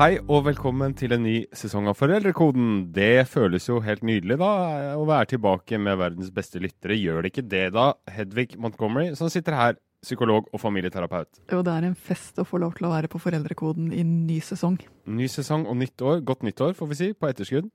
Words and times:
Hei 0.00 0.14
og 0.32 0.46
velkommen 0.46 0.94
til 0.96 1.12
en 1.12 1.20
ny 1.20 1.34
sesong 1.52 1.90
av 1.90 1.98
Foreldrekoden. 1.98 2.86
Det 2.96 3.26
føles 3.28 3.66
jo 3.68 3.82
helt 3.84 4.00
nydelig 4.00 4.38
da, 4.40 4.46
å 4.96 5.02
være 5.04 5.34
tilbake 5.34 5.76
med 5.76 5.98
verdens 6.00 6.30
beste 6.32 6.56
lyttere. 6.64 6.96
Gjør 6.96 7.20
det 7.20 7.30
ikke 7.34 7.44
det 7.52 7.66
da, 7.74 7.84
Hedvig 8.08 8.54
Montgomery, 8.56 9.10
som 9.18 9.28
sitter 9.28 9.58
her, 9.58 9.76
psykolog 10.00 10.48
og 10.56 10.62
familieterapeut? 10.62 11.42
Jo, 11.52 11.60
det 11.60 11.74
er 11.74 11.90
en 11.90 11.98
fest 12.08 12.40
å 12.40 12.46
få 12.48 12.62
lov 12.64 12.78
til 12.78 12.88
å 12.88 12.94
være 12.94 13.12
på 13.12 13.20
Foreldrekoden 13.20 13.92
i 13.92 14.00
ny 14.08 14.38
sesong. 14.40 14.80
Ny 15.04 15.28
sesong 15.28 15.68
og 15.68 15.76
nytt 15.82 16.00
år. 16.00 16.24
Godt 16.32 16.48
nyttår, 16.48 16.72
får 16.80 16.92
vi 16.94 17.00
si, 17.02 17.12
på 17.12 17.28
etterskudd. 17.28 17.68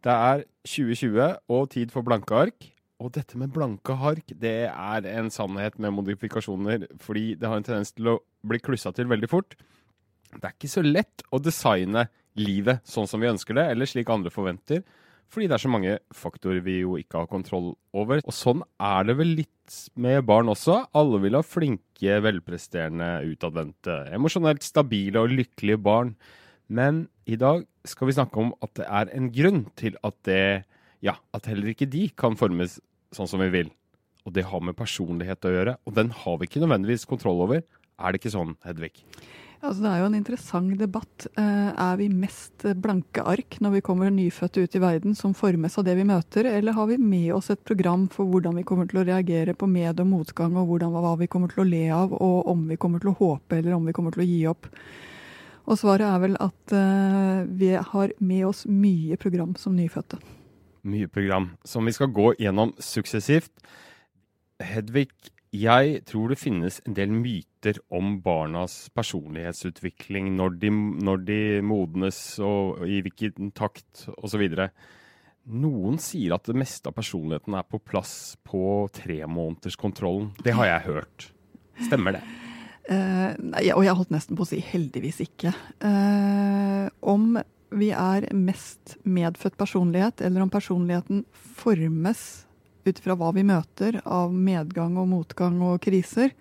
Det 0.00 0.16
er 0.16 0.48
2020 0.72 1.30
og 1.60 1.70
tid 1.76 1.92
for 1.92 2.08
blanke 2.08 2.40
ark. 2.40 2.72
Og 3.04 3.12
dette 3.20 3.36
med 3.36 3.52
blanke 3.52 4.00
ark, 4.00 4.32
det 4.32 4.58
er 4.72 5.12
en 5.12 5.28
sannhet 5.28 5.76
med 5.76 5.92
modifikasjoner, 6.00 6.88
fordi 7.04 7.34
det 7.36 7.52
har 7.52 7.60
en 7.60 7.68
tendens 7.68 7.92
til 7.92 8.14
å 8.16 8.20
bli 8.48 8.64
klussa 8.64 8.96
til 8.96 9.12
veldig 9.12 9.34
fort. 9.36 9.60
Det 10.34 10.44
er 10.44 10.54
ikke 10.54 10.70
så 10.70 10.84
lett 10.84 11.24
å 11.30 11.40
designe 11.42 12.06
livet 12.36 12.84
sånn 12.88 13.08
som 13.08 13.22
vi 13.22 13.30
ønsker 13.30 13.56
det, 13.56 13.66
eller 13.72 13.88
slik 13.88 14.10
andre 14.12 14.32
forventer. 14.32 14.82
Fordi 15.32 15.48
det 15.48 15.56
er 15.56 15.62
så 15.64 15.70
mange 15.72 15.96
faktorer 16.14 16.62
vi 16.62 16.80
jo 16.84 16.96
ikke 17.00 17.22
har 17.22 17.30
kontroll 17.30 17.72
over. 17.96 18.20
Og 18.22 18.34
sånn 18.34 18.62
er 18.78 19.08
det 19.08 19.16
vel 19.18 19.32
litt 19.40 19.78
med 19.98 20.22
barn 20.28 20.50
også. 20.52 20.84
Alle 20.94 21.18
vil 21.24 21.38
ha 21.38 21.42
flinke, 21.42 22.20
velpresterende, 22.22 23.08
utadvendte, 23.32 23.96
emosjonelt 24.14 24.62
stabile 24.66 25.24
og 25.24 25.34
lykkelige 25.34 25.82
barn. 25.82 26.14
Men 26.70 27.06
i 27.26 27.38
dag 27.38 27.64
skal 27.86 28.10
vi 28.10 28.16
snakke 28.18 28.38
om 28.42 28.52
at 28.62 28.74
det 28.78 28.86
er 28.86 29.10
en 29.16 29.30
grunn 29.34 29.66
til 29.78 29.98
at 30.06 30.18
det 30.28 30.64
Ja, 31.04 31.12
at 31.36 31.44
heller 31.46 31.68
ikke 31.70 31.86
de 31.86 32.06
kan 32.16 32.38
formes 32.40 32.78
sånn 33.14 33.28
som 33.28 33.42
vi 33.44 33.50
vil. 33.52 33.68
Og 34.26 34.32
det 34.34 34.46
har 34.48 34.62
med 34.64 34.74
personlighet 34.74 35.44
å 35.44 35.52
gjøre, 35.52 35.74
og 35.86 35.94
den 35.94 36.08
har 36.10 36.38
vi 36.40 36.48
ikke 36.48 36.62
nødvendigvis 36.62 37.04
kontroll 37.06 37.42
over. 37.44 37.60
Er 38.00 38.12
det 38.12 38.22
ikke 38.22 38.32
sånn, 38.32 38.56
Hedvig? 38.64 39.04
Altså, 39.66 39.82
det 39.82 39.90
er 39.90 40.00
jo 40.00 40.08
en 40.08 40.18
interessant 40.18 40.76
debatt. 40.78 41.26
Eh, 41.34 41.70
er 41.72 41.96
vi 41.98 42.06
mest 42.12 42.66
blanke 42.78 43.24
ark 43.26 43.58
når 43.64 43.76
vi 43.76 43.82
kommer 43.88 44.12
nyfødte 44.14 44.62
ut 44.62 44.76
i 44.78 44.82
verden 44.82 45.16
som 45.18 45.34
formes 45.34 45.74
av 45.78 45.86
det 45.88 45.96
vi 45.98 46.06
møter, 46.06 46.46
eller 46.52 46.76
har 46.76 46.86
vi 46.90 47.00
med 47.02 47.32
oss 47.34 47.50
et 47.50 47.64
program 47.66 48.06
for 48.12 48.30
hvordan 48.30 48.60
vi 48.60 48.66
kommer 48.68 48.86
til 48.90 49.02
å 49.02 49.06
reagere 49.08 49.56
på 49.58 49.66
med- 49.66 50.00
og 50.00 50.06
motgang, 50.06 50.54
og 50.54 50.70
hvordan, 50.70 50.94
hva 50.94 51.16
vi 51.18 51.26
kommer 51.32 51.50
til 51.50 51.64
å 51.64 51.68
le 51.68 51.84
av, 51.90 52.14
og 52.14 52.46
om 52.52 52.68
vi 52.70 52.78
kommer 52.78 53.02
til 53.02 53.10
å 53.10 53.18
håpe 53.18 53.58
eller 53.58 53.74
om 53.74 53.90
vi 53.90 53.96
kommer 53.96 54.14
til 54.14 54.22
å 54.22 54.30
gi 54.30 54.40
opp? 54.46 54.70
Og 55.66 55.78
svaret 55.80 56.06
er 56.06 56.20
vel 56.22 56.36
at 56.38 56.74
uh, 56.78 57.42
vi 57.58 57.72
har 57.74 58.12
med 58.22 58.46
oss 58.46 58.64
mye 58.70 59.18
program 59.18 59.56
som 59.58 59.74
nyfødte. 59.74 60.20
Mye 60.86 61.10
program 61.10 61.50
som 61.66 61.86
vi 61.86 61.94
skal 61.96 62.12
gå 62.14 62.36
gjennom 62.38 62.70
suksessivt. 62.78 63.50
Hedvig, 64.62 65.10
jeg 65.54 66.00
tror 66.08 66.32
det 66.32 66.40
finnes 66.40 66.80
en 66.86 66.96
del 66.96 67.12
myter 67.14 67.78
om 67.94 68.16
barnas 68.24 68.88
personlighetsutvikling 68.96 70.32
når 70.36 70.56
de, 70.62 70.70
når 71.06 71.22
de 71.28 71.40
modnes 71.64 72.18
og 72.42 72.82
i 72.86 73.00
hvilken 73.04 73.52
takt 73.56 74.06
osv. 74.16 74.46
Noen 75.46 76.00
sier 76.02 76.34
at 76.34 76.48
det 76.48 76.58
meste 76.58 76.90
av 76.90 76.96
personligheten 76.96 77.54
er 77.54 77.66
på 77.68 77.78
plass 77.78 78.34
på 78.46 78.88
tremånederskontrollen. 78.96 80.32
Det 80.42 80.56
har 80.58 80.70
jeg 80.72 80.86
hørt. 80.88 81.28
Stemmer 81.86 82.18
det? 82.18 82.24
Uh, 82.86 83.34
og 83.74 83.82
jeg 83.82 83.98
holdt 83.98 84.14
nesten 84.14 84.38
på 84.38 84.46
å 84.46 84.48
si 84.48 84.60
heldigvis 84.62 85.20
ikke. 85.24 85.52
Uh, 85.82 86.86
om 87.02 87.36
vi 87.76 87.90
er 87.90 88.28
mest 88.34 88.96
medfødt 89.02 89.56
personlighet, 89.58 90.22
eller 90.22 90.44
om 90.44 90.50
personligheten 90.50 91.24
formes 91.34 92.45
ut 92.86 93.02
fra 93.02 93.16
hva 93.18 93.32
vi 93.36 93.44
møter 93.46 94.00
av 94.04 94.34
medgang 94.34 94.96
og 95.00 95.08
motgang 95.10 95.58
og 95.64 95.80
kriser, 95.84 96.32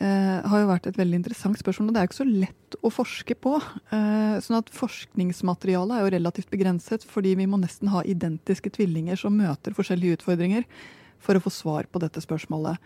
eh, 0.00 0.38
har 0.44 0.62
jo 0.62 0.70
vært 0.70 0.88
et 0.90 0.98
veldig 0.98 1.20
interessant 1.20 1.58
spørsmål. 1.58 1.90
Og 1.90 1.94
det 1.94 2.00
er 2.00 2.06
jo 2.06 2.10
ikke 2.12 2.20
så 2.22 2.28
lett 2.28 2.78
å 2.82 2.92
forske 2.92 3.36
på. 3.38 3.56
Eh, 3.92 4.38
sånn 4.44 4.60
at 4.60 4.72
forskningsmaterialet 4.74 5.96
er 5.96 6.04
jo 6.04 6.14
relativt 6.16 6.50
begrenset, 6.50 7.04
fordi 7.04 7.36
vi 7.36 7.46
må 7.46 7.60
nesten 7.60 7.88
ha 7.92 8.04
identiske 8.04 8.70
tvillinger 8.70 9.18
som 9.18 9.36
møter 9.36 9.76
forskjellige 9.76 10.20
utfordringer, 10.20 10.64
for 11.18 11.34
å 11.34 11.42
få 11.42 11.50
svar 11.50 11.88
på 11.90 11.98
dette 11.98 12.22
spørsmålet. 12.22 12.78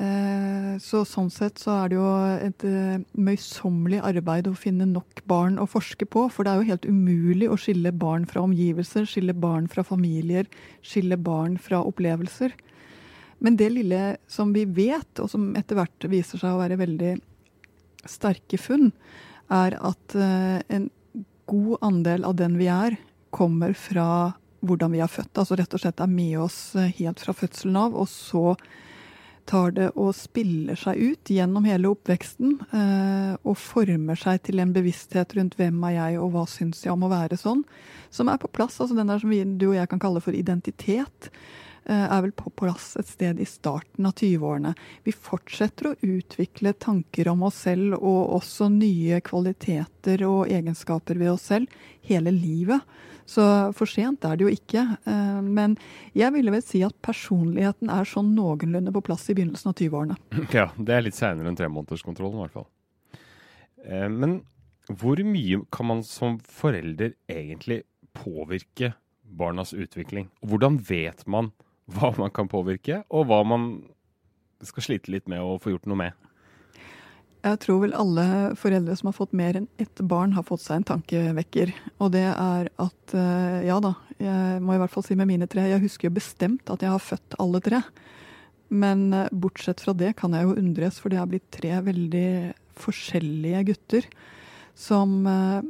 Eh, 0.00 0.78
så 0.80 1.02
sånn 1.04 1.28
sett 1.30 1.60
så 1.60 1.74
er 1.82 1.90
det 1.92 1.96
jo 1.98 2.06
et 2.40 2.64
eh, 2.64 3.02
møysommelig 3.12 4.00
arbeid 4.08 4.48
å 4.48 4.56
finne 4.56 4.86
nok 4.88 5.20
barn 5.28 5.58
å 5.60 5.68
forske 5.68 6.08
på. 6.08 6.26
For 6.32 6.44
det 6.44 6.52
er 6.52 6.60
jo 6.62 6.70
helt 6.70 6.88
umulig 6.88 7.50
å 7.52 7.58
skille 7.60 7.92
barn 7.92 8.24
fra 8.28 8.44
omgivelser, 8.46 9.06
skille 9.08 9.36
barn 9.36 9.68
fra 9.72 9.84
familier, 9.86 10.48
skille 10.80 11.18
barn 11.20 11.58
fra 11.60 11.82
opplevelser. 11.84 12.56
Men 13.42 13.58
det 13.60 13.72
lille 13.74 14.16
som 14.30 14.54
vi 14.56 14.64
vet, 14.64 15.12
og 15.20 15.28
som 15.30 15.50
etter 15.58 15.76
hvert 15.76 16.08
viser 16.10 16.40
seg 16.40 16.54
å 16.54 16.62
være 16.62 16.80
veldig 16.80 17.16
sterke 18.08 18.58
funn, 18.58 18.90
er 19.52 19.76
at 19.76 20.16
eh, 20.16 20.62
en 20.72 20.88
god 21.50 21.82
andel 21.84 22.24
av 22.24 22.38
den 22.38 22.56
vi 22.56 22.70
er, 22.72 22.96
kommer 23.34 23.74
fra 23.76 24.06
hvordan 24.62 24.94
vi 24.94 25.02
er 25.02 25.10
født. 25.10 25.36
Altså 25.36 25.58
rett 25.58 25.74
og 25.74 25.82
slett 25.82 26.00
er 26.00 26.08
med 26.08 26.38
oss 26.40 26.58
helt 26.78 27.20
fra 27.20 27.34
fødselen 27.36 27.76
av, 27.76 27.96
og 27.98 28.08
så 28.08 28.54
tar 29.48 29.72
det 29.76 29.88
og 29.98 30.12
spiller 30.16 30.78
seg 30.78 30.98
ut 31.00 31.32
gjennom 31.32 31.66
hele 31.68 31.90
oppveksten. 31.92 32.54
Eh, 32.72 33.34
og 33.42 33.58
former 33.58 34.18
seg 34.18 34.42
til 34.46 34.62
en 34.62 34.74
bevissthet 34.74 35.34
rundt 35.38 35.58
hvem 35.58 35.82
er 35.88 35.96
jeg, 35.96 36.20
og 36.22 36.32
hva 36.34 36.46
syns 36.50 36.84
jeg 36.84 36.94
om 36.94 37.06
å 37.06 37.12
være 37.12 37.38
sånn. 37.40 37.64
Som 38.12 38.30
er 38.32 38.40
på 38.42 38.50
plass. 38.52 38.80
altså 38.80 38.96
Den 38.98 39.12
der 39.12 39.22
som 39.22 39.32
vi, 39.32 39.42
du 39.44 39.70
og 39.72 39.76
jeg 39.78 39.90
kan 39.90 40.02
kalle 40.02 40.22
for 40.24 40.36
identitet, 40.36 41.30
eh, 41.86 42.06
er 42.06 42.24
vel 42.24 42.34
på 42.36 42.52
plass 42.56 42.92
et 43.00 43.10
sted 43.10 43.40
i 43.40 43.48
starten 43.48 44.06
av 44.08 44.14
20-årene. 44.14 44.74
Vi 45.04 45.14
fortsetter 45.16 45.90
å 45.90 45.96
utvikle 46.00 46.74
tanker 46.74 47.32
om 47.32 47.46
oss 47.48 47.62
selv, 47.66 47.98
og 47.98 48.36
også 48.38 48.70
nye 48.72 49.22
kvaliteter 49.24 50.26
og 50.28 50.52
egenskaper 50.52 51.18
ved 51.18 51.34
oss 51.34 51.48
selv, 51.52 51.72
hele 52.06 52.34
livet. 52.34 52.80
Så 53.32 53.44
for 53.76 53.88
sent 53.88 54.26
er 54.28 54.36
det 54.36 54.46
jo 54.46 54.52
ikke. 54.52 54.84
Eh, 55.08 55.40
men 55.42 55.76
jeg 56.18 56.34
ville 56.34 56.52
vel 56.52 56.64
si 56.64 56.82
at 56.84 56.96
personligheten 57.04 57.92
er 57.92 58.08
sånn 58.08 58.34
noenlunde 58.36 58.92
på 58.94 59.04
plass 59.06 59.28
i 59.32 59.36
begynnelsen 59.38 59.72
av 59.72 59.78
20-årene. 59.78 60.18
Ja, 60.58 60.68
det 60.76 60.96
er 60.96 61.06
litt 61.06 61.18
seinere 61.18 61.50
enn 61.50 61.58
tremånederskontrollen 61.58 62.40
i 62.40 62.44
hvert 62.44 62.58
fall. 62.58 62.68
Eh, 63.86 64.08
men 64.12 64.40
hvor 65.00 65.20
mye 65.24 65.62
kan 65.72 65.88
man 65.88 66.02
som 66.06 66.38
forelder 66.42 67.14
egentlig 67.30 67.82
påvirke 68.18 68.92
barnas 69.22 69.72
utvikling? 69.72 70.28
Hvordan 70.44 70.80
vet 70.88 71.24
man 71.30 71.52
hva 71.92 72.12
man 72.18 72.32
kan 72.34 72.50
påvirke, 72.50 73.02
og 73.10 73.26
hva 73.30 73.40
man 73.46 73.70
skal 74.62 74.84
slite 74.86 75.10
litt 75.10 75.30
med 75.30 75.42
å 75.42 75.56
få 75.62 75.74
gjort 75.74 75.88
noe 75.90 75.98
med? 75.98 76.28
Jeg 77.42 77.58
tror 77.64 77.80
vel 77.82 77.94
alle 77.98 78.24
foreldre 78.58 78.94
som 78.94 79.08
har 79.10 79.16
fått 79.16 79.32
mer 79.34 79.56
enn 79.58 79.66
ett 79.82 79.98
barn, 80.06 80.36
har 80.36 80.46
fått 80.46 80.62
seg 80.62 80.78
en 80.78 80.88
tankevekker. 80.92 81.72
Og 81.98 82.12
det 82.14 82.28
er 82.30 82.70
at 82.70 83.14
eh, 83.18 83.64
ja 83.66 83.80
da, 83.82 83.96
jeg 84.22 84.60
må 84.62 84.76
i 84.76 84.80
hvert 84.82 84.92
fall 84.92 85.06
si 85.06 85.16
med 85.18 85.26
mine 85.30 85.48
tre, 85.50 85.64
jeg 85.72 85.82
husker 85.82 86.06
jo 86.06 86.18
bestemt 86.20 86.70
at 86.70 86.84
jeg 86.84 86.92
har 86.94 87.02
født 87.02 87.34
alle 87.42 87.62
tre. 87.64 87.82
Men 88.70 89.08
eh, 89.10 89.32
bortsett 89.34 89.82
fra 89.82 89.94
det 89.98 90.14
kan 90.20 90.38
jeg 90.38 90.46
jo 90.46 90.56
undres, 90.62 91.02
for 91.02 91.10
det 91.10 91.18
har 91.18 91.26
blitt 91.30 91.50
tre 91.54 91.74
veldig 91.82 92.28
forskjellige 92.78 93.64
gutter 93.72 94.06
som 94.78 95.18
eh, 95.26 95.66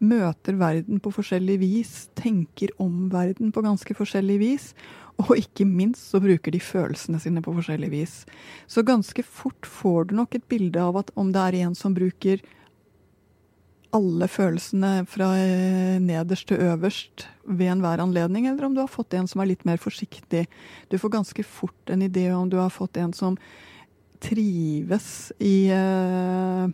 møter 0.00 0.56
verden 0.60 1.02
på 1.02 1.12
forskjellig 1.18 1.58
vis, 1.60 1.94
tenker 2.14 2.72
om 2.80 3.08
verden 3.12 3.50
på 3.52 3.66
ganske 3.66 3.98
forskjellig 3.98 4.38
vis. 4.40 4.70
Og 5.20 5.34
ikke 5.36 5.66
minst 5.68 6.12
så 6.12 6.20
bruker 6.22 6.54
de 6.54 6.60
følelsene 6.62 7.20
sine 7.20 7.42
på 7.44 7.52
forskjellig 7.56 7.90
vis. 7.92 8.14
Så 8.70 8.84
ganske 8.86 9.24
fort 9.26 9.68
får 9.68 10.10
du 10.10 10.16
nok 10.20 10.38
et 10.38 10.46
bilde 10.48 10.80
av 10.80 10.96
at 11.02 11.12
om 11.18 11.32
det 11.34 11.42
er 11.42 11.60
en 11.66 11.76
som 11.76 11.96
bruker 11.96 12.40
alle 13.96 14.28
følelsene 14.30 15.04
fra 15.10 15.32
eh, 15.38 15.96
nederst 16.02 16.46
til 16.50 16.62
øverst 16.62 17.26
ved 17.44 17.72
enhver 17.72 18.02
anledning, 18.02 18.46
eller 18.46 18.68
om 18.68 18.76
du 18.76 18.82
har 18.82 18.90
fått 18.90 19.16
en 19.18 19.26
som 19.28 19.42
er 19.42 19.50
litt 19.50 19.64
mer 19.66 19.80
forsiktig. 19.82 20.44
Du 20.90 20.98
får 20.98 21.16
ganske 21.16 21.44
fort 21.46 21.90
en 21.90 22.04
idé 22.06 22.28
om 22.34 22.48
du 22.50 22.56
har 22.60 22.70
fått 22.70 23.00
en 23.02 23.12
som 23.16 23.38
trives 24.20 25.32
i 25.40 25.72
uh, 25.72 26.68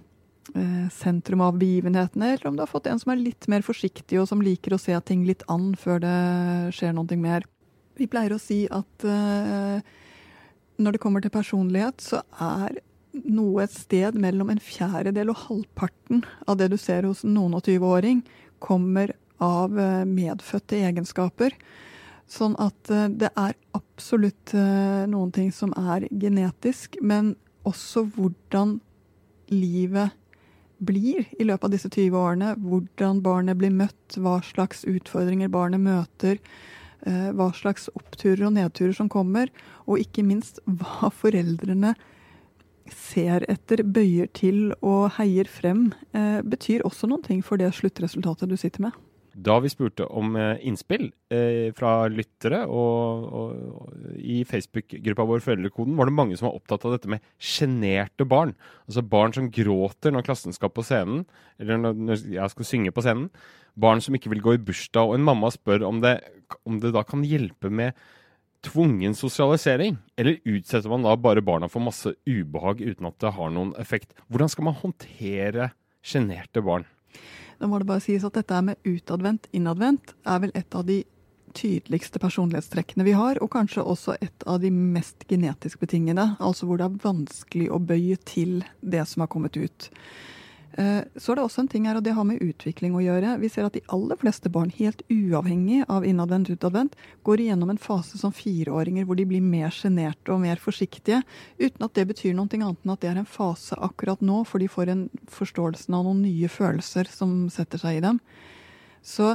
sentrum 0.93 1.45
av 1.47 1.59
begivenhetene, 1.61 2.33
eller 2.35 2.51
om 2.51 2.57
du 2.59 2.65
har 2.65 2.71
fått 2.71 2.89
en 2.91 2.99
som 2.99 3.13
er 3.15 3.23
litt 3.23 3.47
mer 3.49 3.63
forsiktig, 3.65 4.19
og 4.21 4.27
som 4.29 4.43
liker 4.43 4.75
å 4.75 4.81
se 4.83 4.99
ting 5.07 5.23
litt 5.29 5.47
an 5.53 5.71
før 5.79 6.03
det 6.03 6.17
skjer 6.77 6.97
noe 6.97 7.21
mer. 7.23 7.47
Vi 7.97 8.09
pleier 8.11 8.35
å 8.35 8.41
si 8.41 8.65
at 8.73 9.07
uh, 9.09 9.81
når 10.77 10.97
det 10.97 11.01
kommer 11.01 11.25
til 11.25 11.33
personlighet, 11.33 12.03
så 12.05 12.21
er 12.43 12.81
noe 13.25 13.65
et 13.65 13.73
sted 13.73 14.19
mellom 14.21 14.51
en 14.53 14.61
fjerdedel 14.61 15.33
og 15.33 15.47
halvparten 15.47 16.25
av 16.45 16.59
det 16.61 16.69
du 16.75 16.77
ser 16.81 17.09
hos 17.09 17.25
en 17.25 17.33
noen 17.39 17.57
og 17.57 17.65
tyve-åring, 17.69 18.21
kommer 18.61 19.15
av 19.41 19.73
uh, 19.77 20.05
medfødte 20.09 20.83
egenskaper. 20.85 21.57
Sånn 22.29 22.57
at 22.61 22.93
uh, 22.93 23.07
det 23.09 23.33
er 23.33 23.57
absolutt 23.77 24.53
noen 25.09 25.31
ting 25.33 25.49
som 25.57 25.71
er 25.81 26.05
genetisk, 26.13 26.99
men 27.01 27.33
også 27.65 28.03
hvordan 28.13 28.77
livet 29.49 30.13
blir 30.79 31.25
i 31.39 31.47
løpet 31.47 31.65
av 31.65 31.73
disse 31.73 31.89
20 31.89 32.17
årene. 32.21 32.55
Hvordan 32.61 33.23
barnet 33.25 33.57
blir 33.61 33.73
møtt, 33.73 34.19
hva 34.21 34.39
slags 34.45 34.85
utfordringer 34.89 35.49
barnet 35.53 35.81
møter. 35.81 36.41
Eh, 37.07 37.31
hva 37.39 37.53
slags 37.55 37.87
oppturer 37.95 38.49
og 38.49 38.57
nedturer 38.57 38.95
som 38.97 39.09
kommer, 39.11 39.51
og 39.87 40.03
ikke 40.03 40.27
minst 40.27 40.59
hva 40.67 41.13
foreldrene 41.23 41.95
ser 42.91 43.47
etter, 43.51 43.83
bøyer 43.83 44.31
til 44.35 44.73
og 44.81 45.13
heier 45.21 45.47
frem, 45.51 45.91
eh, 46.15 46.41
betyr 46.43 46.87
også 46.87 47.11
noen 47.11 47.23
ting 47.27 47.45
for 47.47 47.63
det 47.63 47.73
sluttresultatet 47.79 48.51
du 48.51 48.57
sitter 48.59 48.89
med. 48.89 48.97
Da 49.37 49.59
vi 49.61 49.69
spurte 49.69 50.07
om 50.17 50.33
eh, 50.41 50.63
innspill 50.67 51.11
fra 51.77 52.07
lyttere 52.07 52.61
og, 52.71 53.25
og 53.35 54.15
i 54.23 54.39
Facebook-gruppa 54.47 55.27
vår 55.27 55.43
Foreldrekoden, 55.43 55.97
var 55.99 56.07
det 56.07 56.15
mange 56.15 56.39
som 56.39 56.47
var 56.47 56.55
opptatt 56.61 56.87
av 56.87 56.95
dette 56.95 57.11
med 57.11 57.25
sjenerte 57.35 58.25
barn. 58.27 58.55
Altså 58.87 59.03
barn 59.03 59.35
som 59.35 59.51
gråter 59.53 60.15
når 60.15 60.29
klassen 60.29 60.55
skal 60.55 60.71
på 60.73 60.87
scenen, 60.87 61.25
eller 61.59 61.83
når 61.83 62.23
jeg 62.39 62.55
skal 62.55 62.71
synge 62.71 62.95
på 62.95 63.03
scenen. 63.05 63.27
Barn 63.77 64.01
som 64.01 64.15
ikke 64.17 64.31
vil 64.33 64.45
gå 64.47 64.55
i 64.57 64.63
bursdag. 64.63 65.11
Og 65.11 65.19
en 65.19 65.27
mamma 65.27 65.51
spør 65.53 65.85
om 65.91 65.99
det, 66.07 66.15
om 66.69 66.79
det 66.83 66.93
da 66.95 67.03
kan 67.07 67.25
hjelpe 67.27 67.71
med 67.71 67.97
tvungen 68.67 69.15
sosialisering? 69.15 69.97
Eller 70.17 70.39
utsetter 70.45 70.91
man 70.93 71.07
da 71.07 71.17
bare 71.17 71.43
barna 71.45 71.69
for 71.69 71.85
masse 71.85 72.15
ubehag 72.27 72.81
uten 72.81 73.11
at 73.11 73.19
det 73.23 73.35
har 73.37 73.51
noen 73.55 73.75
effekt? 73.81 74.15
Hvordan 74.29 74.53
skal 74.53 74.69
man 74.69 74.79
håndtere 74.81 75.71
sjenerte 76.07 76.63
barn? 76.63 76.87
Da 77.59 77.69
må 77.71 77.81
det 77.81 77.89
bare 77.89 78.05
sies 78.05 78.25
at 78.27 78.37
dette 78.37 78.63
med 78.65 78.81
utadvendt, 78.85 79.49
innadvendt 79.57 80.13
er 80.29 80.43
vel 80.45 80.53
et 80.59 80.75
av 80.77 80.85
de 80.89 81.03
tydeligste 81.57 82.21
personlighetstrekkene 82.21 83.07
vi 83.07 83.15
har, 83.17 83.41
og 83.41 83.53
kanskje 83.55 83.85
også 83.85 84.19
et 84.21 84.45
av 84.49 84.61
de 84.61 84.71
mest 84.75 85.25
genetisk 85.31 85.81
betingede. 85.81 86.35
Altså 86.37 86.69
hvor 86.69 86.81
det 86.81 86.89
er 86.89 86.99
vanskelig 87.05 87.71
å 87.73 87.81
bøye 87.81 88.19
til 88.29 88.59
det 88.83 89.07
som 89.09 89.25
har 89.25 89.33
kommet 89.33 89.57
ut. 89.57 89.89
Eh, 90.77 91.03
så 91.17 91.33
er 91.33 91.39
det 91.39 91.45
også 91.47 91.63
en 91.63 91.71
ting 91.73 91.87
her, 91.89 91.97
og 91.97 92.05
det 92.05 92.13
har 92.13 92.27
med 92.29 92.43
utvikling 92.45 92.97
å 92.97 93.01
gjøre. 93.01 93.39
Vi 93.41 93.49
ser 93.53 93.65
at 93.65 93.77
de 93.79 93.85
aller 93.93 94.19
fleste 94.21 94.51
barn, 94.53 94.69
helt 94.77 95.01
uavhengig 95.09 95.87
av 95.93 96.05
innadvendt 96.05 96.51
utadvendt, 96.53 96.99
går 97.25 97.47
igjennom 97.47 97.73
en 97.73 97.81
fase 97.81 98.21
som 98.21 98.35
fireåringer 98.37 99.09
hvor 99.09 99.17
de 99.17 99.25
blir 99.29 99.45
mer 99.45 99.73
sjenerte 99.73 100.35
og 100.35 100.43
mer 100.45 100.61
forsiktige, 100.61 101.23
uten 101.57 101.87
at 101.87 101.97
det 101.97 102.05
betyr 102.13 102.37
noe 102.37 102.45
annet 102.45 102.85
enn 102.85 102.93
at 102.93 103.05
det 103.05 103.13
er 103.13 103.23
en 103.23 103.29
fase 103.29 103.79
akkurat 103.81 104.21
nå, 104.21 104.43
for 104.45 104.61
de 104.61 104.69
får 104.69 104.93
en 104.93 105.07
forståelse 105.33 105.89
av 105.89 106.05
noen 106.05 106.21
nye 106.27 106.51
følelser 106.53 107.09
som 107.09 107.47
setter 107.53 107.81
seg 107.81 108.01
i 108.01 108.05
dem. 108.05 108.21
Så 109.01 109.33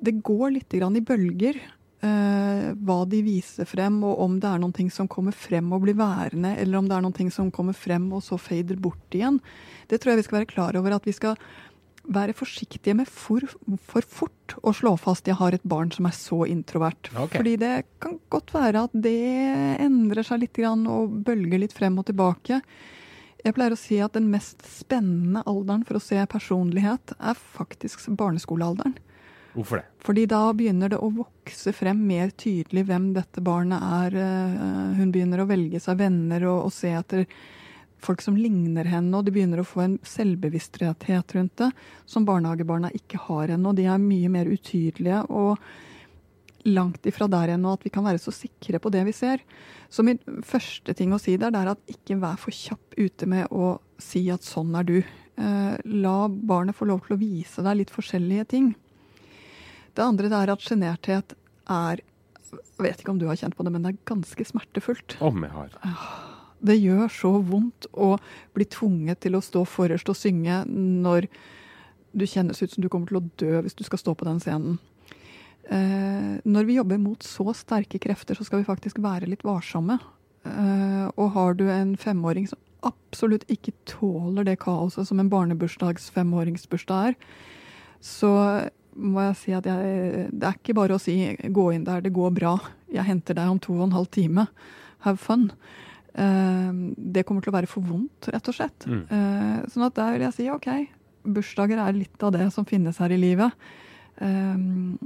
det 0.00 0.22
går 0.24 0.56
litt 0.56 0.72
i 0.72 1.04
bølger. 1.04 1.60
Uh, 2.06 2.72
hva 2.86 3.00
de 3.10 3.20
viser 3.26 3.66
frem, 3.68 3.98
og 4.06 4.20
om 4.22 4.38
det 4.42 4.48
er 4.48 4.60
noen 4.62 4.74
ting 4.76 4.90
som 4.92 5.08
kommer 5.10 5.34
frem 5.34 5.72
og 5.74 5.82
blir 5.82 5.96
værende, 5.98 6.54
eller 6.60 6.78
om 6.78 6.88
det 6.88 6.96
er 6.96 7.04
noen 7.04 7.16
ting 7.16 7.30
som 7.34 7.50
kommer 7.54 7.76
frem 7.76 8.08
og 8.14 8.22
så 8.24 8.38
fader 8.40 8.78
bort 8.80 9.16
igjen. 9.16 9.40
Det 9.90 9.98
tror 10.00 10.14
jeg 10.14 10.22
vi 10.22 10.26
skal 10.28 10.38
være 10.40 10.52
klar 10.52 10.78
over. 10.78 10.96
At 10.96 11.08
vi 11.08 11.14
skal 11.16 11.34
være 12.06 12.36
forsiktige 12.38 12.94
med 12.94 13.08
for, 13.10 13.42
for 13.82 14.06
fort 14.06 14.54
å 14.62 14.72
slå 14.76 14.94
fast 15.00 15.26
jeg 15.26 15.38
har 15.40 15.56
et 15.56 15.64
barn 15.66 15.90
som 15.94 16.06
er 16.06 16.14
så 16.14 16.44
introvert. 16.46 17.10
Okay. 17.12 17.40
Fordi 17.40 17.56
det 17.60 17.72
kan 18.02 18.18
godt 18.32 18.52
være 18.54 18.84
at 18.86 18.94
det 18.94 19.16
endrer 19.82 20.26
seg 20.26 20.44
litt 20.44 20.60
og 20.66 21.18
bølger 21.26 21.62
litt 21.62 21.74
frem 21.76 21.98
og 21.98 22.06
tilbake. 22.06 22.60
Jeg 23.44 23.54
pleier 23.54 23.74
å 23.74 23.78
si 23.78 23.98
at 24.02 24.16
den 24.16 24.30
mest 24.30 24.64
spennende 24.66 25.44
alderen 25.46 25.84
for 25.86 25.98
å 25.98 26.02
se 26.02 26.18
personlighet 26.30 27.14
er 27.18 27.36
faktisk 27.38 28.02
barneskolealderen. 28.18 28.96
Hvorfor 29.56 29.80
det? 29.80 29.86
Fordi 30.04 30.26
da 30.28 30.40
begynner 30.52 30.92
det 30.92 30.98
å 31.00 31.08
vokse 31.16 31.72
frem 31.72 32.02
mer 32.06 32.32
tydelig 32.36 32.84
hvem 32.90 33.08
dette 33.16 33.40
barnet 33.44 33.80
er. 33.80 34.16
Eh, 34.20 34.98
hun 34.98 35.12
begynner 35.14 35.40
å 35.42 35.48
velge 35.48 35.80
seg 35.80 36.02
venner 36.02 36.44
og, 36.50 36.66
og 36.68 36.74
se 36.76 36.92
etter 36.92 37.24
folk 38.04 38.20
som 38.22 38.36
ligner 38.36 38.84
henne, 38.84 39.16
og 39.16 39.24
de 39.24 39.32
begynner 39.34 39.62
å 39.62 39.66
få 39.66 39.82
en 39.86 39.96
selvbevissthet 40.04 41.34
rundt 41.38 41.56
det 41.62 41.70
som 42.04 42.26
barnehagebarna 42.28 42.92
ikke 42.94 43.22
har 43.30 43.54
ennå. 43.56 43.72
De 43.74 43.88
er 43.88 44.02
mye 44.02 44.30
mer 44.30 44.50
utydelige 44.52 45.24
og 45.32 45.56
langt 46.66 47.06
ifra 47.06 47.28
der 47.30 47.54
ennå 47.54 47.72
at 47.76 47.84
vi 47.86 47.92
kan 47.94 48.04
være 48.04 48.20
så 48.20 48.34
sikre 48.34 48.80
på 48.82 48.90
det 48.92 49.06
vi 49.08 49.14
ser. 49.16 49.42
Så 49.88 50.04
min 50.04 50.20
første 50.44 50.94
ting 50.98 51.14
å 51.14 51.20
si 51.22 51.38
der, 51.38 51.54
det 51.54 51.62
er 51.62 51.72
at 51.72 51.92
ikke 51.96 52.18
vær 52.20 52.36
for 52.42 52.54
kjapp 52.54 52.98
ute 52.98 53.28
med 53.30 53.48
å 53.54 53.78
si 54.02 54.26
at 54.34 54.44
sånn 54.44 54.74
er 54.76 54.86
du. 54.86 54.98
Eh, 55.00 55.76
la 56.04 56.16
barnet 56.28 56.76
få 56.76 56.88
lov 56.90 57.06
til 57.06 57.16
å 57.16 57.22
vise 57.22 57.64
deg 57.64 57.80
litt 57.80 57.94
forskjellige 57.94 58.50
ting. 58.52 58.74
Det 59.96 60.04
andre 60.04 60.30
det 60.30 60.38
er 60.38 60.52
at 60.52 60.64
sjenerthet 60.64 61.36
er 61.72 62.02
Jeg 62.46 62.84
vet 62.84 63.00
ikke 63.00 63.12
om 63.14 63.20
du 63.20 63.26
har 63.26 63.38
kjent 63.40 63.56
på 63.56 63.64
det, 63.66 63.72
men 63.74 63.82
det 63.82 63.94
er 63.94 64.02
ganske 64.06 64.44
smertefullt. 64.46 65.16
Om 65.24 65.44
jeg 65.44 65.52
har. 65.54 65.78
Det 66.66 66.76
gjør 66.78 67.08
så 67.12 67.30
vondt 67.44 67.88
å 67.92 68.14
bli 68.56 68.66
tvunget 68.70 69.24
til 69.24 69.36
å 69.36 69.44
stå 69.44 69.64
forrest 69.68 70.08
og 70.12 70.16
synge 70.16 70.62
når 70.70 71.26
du 72.16 72.24
kjennes 72.28 72.60
ut 72.62 72.72
som 72.72 72.84
du 72.84 72.88
kommer 72.92 73.10
til 73.10 73.18
å 73.18 73.24
dø 73.40 73.64
hvis 73.64 73.76
du 73.76 73.82
skal 73.84 74.00
stå 74.00 74.14
på 74.16 74.28
den 74.28 74.38
scenen. 74.40 74.78
Eh, 75.66 76.38
når 76.46 76.68
vi 76.68 76.78
jobber 76.78 77.00
mot 77.02 77.26
så 77.26 77.50
sterke 77.56 78.00
krefter, 78.00 78.38
så 78.38 78.46
skal 78.46 78.62
vi 78.62 78.68
faktisk 78.68 79.00
være 79.02 79.28
litt 79.28 79.44
varsomme. 79.44 79.98
Eh, 80.46 81.06
og 81.16 81.32
har 81.34 81.58
du 81.58 81.66
en 81.72 81.96
femåring 81.98 82.46
som 82.48 82.62
absolutt 82.86 83.46
ikke 83.50 83.74
tåler 83.88 84.46
det 84.46 84.60
kaoset 84.62 85.08
som 85.08 85.20
en 85.20 85.32
barnebursdags 85.32 86.08
femåringsbursdag 86.14 87.10
er, 87.10 87.16
så 88.04 88.30
må 88.96 89.22
jeg 89.28 89.36
si 89.40 89.54
at 89.56 89.66
jeg, 89.68 90.28
det 90.32 90.48
er 90.48 90.58
ikke 90.58 90.76
bare 90.76 90.96
å 90.96 91.02
si 91.02 91.16
'gå 91.36 91.66
inn 91.74 91.84
der, 91.84 92.02
det 92.04 92.14
går 92.16 92.32
bra', 92.36 92.58
jeg 92.92 93.04
henter 93.04 93.36
deg 93.36 93.50
om 93.50 93.60
to 93.60 93.74
og 93.76 93.88
en 93.88 93.96
halv 93.96 94.10
time. 94.10 94.46
Have 95.04 95.20
fun. 95.20 95.50
Uh, 96.16 96.72
det 96.96 97.26
kommer 97.26 97.44
til 97.44 97.52
å 97.52 97.58
være 97.58 97.68
for 97.68 97.84
vondt, 97.84 98.30
rett 98.32 98.48
og 98.48 98.56
slett. 98.56 98.86
Mm. 98.88 99.04
Uh, 99.10 99.66
sånn 99.68 99.86
at 99.86 99.98
der 99.98 100.16
vil 100.16 100.26
jeg 100.26 100.36
si 100.38 100.48
OK, 100.50 100.70
bursdager 101.26 101.82
er 101.82 101.92
litt 101.92 102.22
av 102.24 102.32
det 102.32 102.48
som 102.54 102.64
finnes 102.64 102.96
her 103.02 103.12
i 103.12 103.20
livet. 103.20 103.52
Uh, 104.16 104.96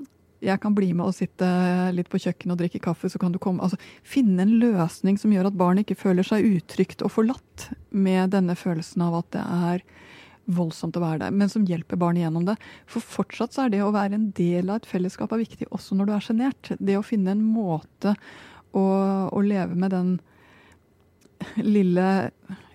jeg 0.40 0.60
kan 0.62 0.72
bli 0.72 0.92
med 0.96 1.04
og 1.04 1.16
sitte 1.16 1.46
litt 1.92 2.08
på 2.08 2.20
kjøkkenet 2.22 2.54
og 2.54 2.60
drikke 2.62 2.80
kaffe, 2.80 3.10
så 3.12 3.20
kan 3.20 3.32
du 3.32 3.38
komme, 3.42 3.60
altså, 3.64 3.76
finne 4.06 4.46
en 4.46 4.54
løsning 4.62 5.18
som 5.20 5.32
gjør 5.34 5.50
at 5.50 5.58
barnet 5.60 5.84
ikke 5.84 6.00
føler 6.00 6.26
seg 6.26 6.46
utrygt 6.46 7.04
og 7.04 7.12
forlatt 7.12 7.68
med 7.90 8.32
denne 8.32 8.56
følelsen 8.56 9.04
av 9.04 9.18
at 9.20 9.28
det 9.36 9.44
er 9.44 9.84
voldsomt 10.56 10.96
å 10.98 11.02
være 11.02 11.22
der, 11.24 11.34
men 11.34 11.50
som 11.52 11.66
hjelper 11.68 11.98
barnet 12.00 12.24
gjennom 12.24 12.46
det. 12.48 12.56
For 12.90 13.04
fortsatt 13.04 13.54
så 13.54 13.64
er 13.64 13.74
det 13.74 13.82
å 13.84 13.92
være 13.94 14.18
en 14.18 14.30
del 14.36 14.70
av 14.70 14.80
et 14.80 14.90
fellesskap 14.90 15.32
er 15.34 15.42
viktig, 15.44 15.70
også 15.70 15.98
når 15.98 16.08
du 16.08 16.14
er 16.16 16.26
sjenert. 16.26 16.72
Det 16.78 16.98
å 16.98 17.06
finne 17.06 17.34
en 17.34 17.44
måte 17.44 18.14
å, 18.72 18.84
å, 19.30 19.40
leve 19.44 19.78
med 19.78 19.94
den 19.94 20.12
lille 21.62 22.06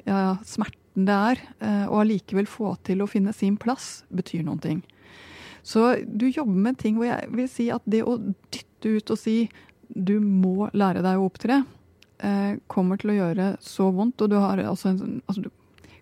ja, 0.05 0.35
smerten 0.45 0.81
det 0.95 1.15
er, 1.15 1.41
eh, 1.59 1.85
og 1.89 2.05
allikevel 2.05 2.47
få 2.47 2.77
til 2.87 3.03
å 3.03 3.09
finne 3.11 3.33
sin 3.35 3.57
plass, 3.59 4.05
betyr 4.15 4.45
noen 4.47 4.61
ting. 4.63 4.83
Så 5.65 5.95
du 6.05 6.27
jobber 6.29 6.55
med 6.69 6.77
ting 6.79 6.95
hvor 6.95 7.09
jeg 7.09 7.27
vil 7.35 7.49
si 7.51 7.67
at 7.73 7.83
det 7.89 8.03
å 8.05 8.15
dytte 8.21 8.95
ut 8.95 9.11
og 9.11 9.19
si 9.19 9.39
du 9.89 10.19
må 10.21 10.69
lære 10.77 11.03
deg 11.03 11.19
å 11.19 11.27
opptre, 11.27 11.63
eh, 12.23 12.55
kommer 12.71 13.01
til 13.01 13.11
å 13.11 13.17
gjøre 13.17 13.49
så 13.63 13.89
vondt. 13.91 14.21
Og 14.21 14.31
du 14.31 14.37
har 14.39 14.61
altså 14.63 14.93
en 14.93 15.19
altså, 15.25 15.49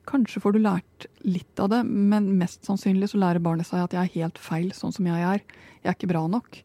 Kanskje 0.09 0.41
får 0.43 0.55
du 0.55 0.63
lært 0.63 1.05
litt 1.23 1.59
av 1.63 1.69
det, 1.71 1.83
men 1.87 2.33
mest 2.39 2.65
sannsynlig 2.67 3.11
så 3.11 3.21
lærer 3.21 3.43
barnet 3.43 3.69
seg 3.69 3.85
at 3.85 3.95
jeg 3.95 4.01
er 4.03 4.15
helt 4.17 4.41
feil 4.41 4.71
sånn 4.75 4.95
som 4.95 5.07
jeg 5.07 5.23
er. 5.23 5.43
Jeg 5.83 5.91
er 5.91 5.97
ikke 5.97 6.11
bra 6.11 6.25
nok. 6.31 6.59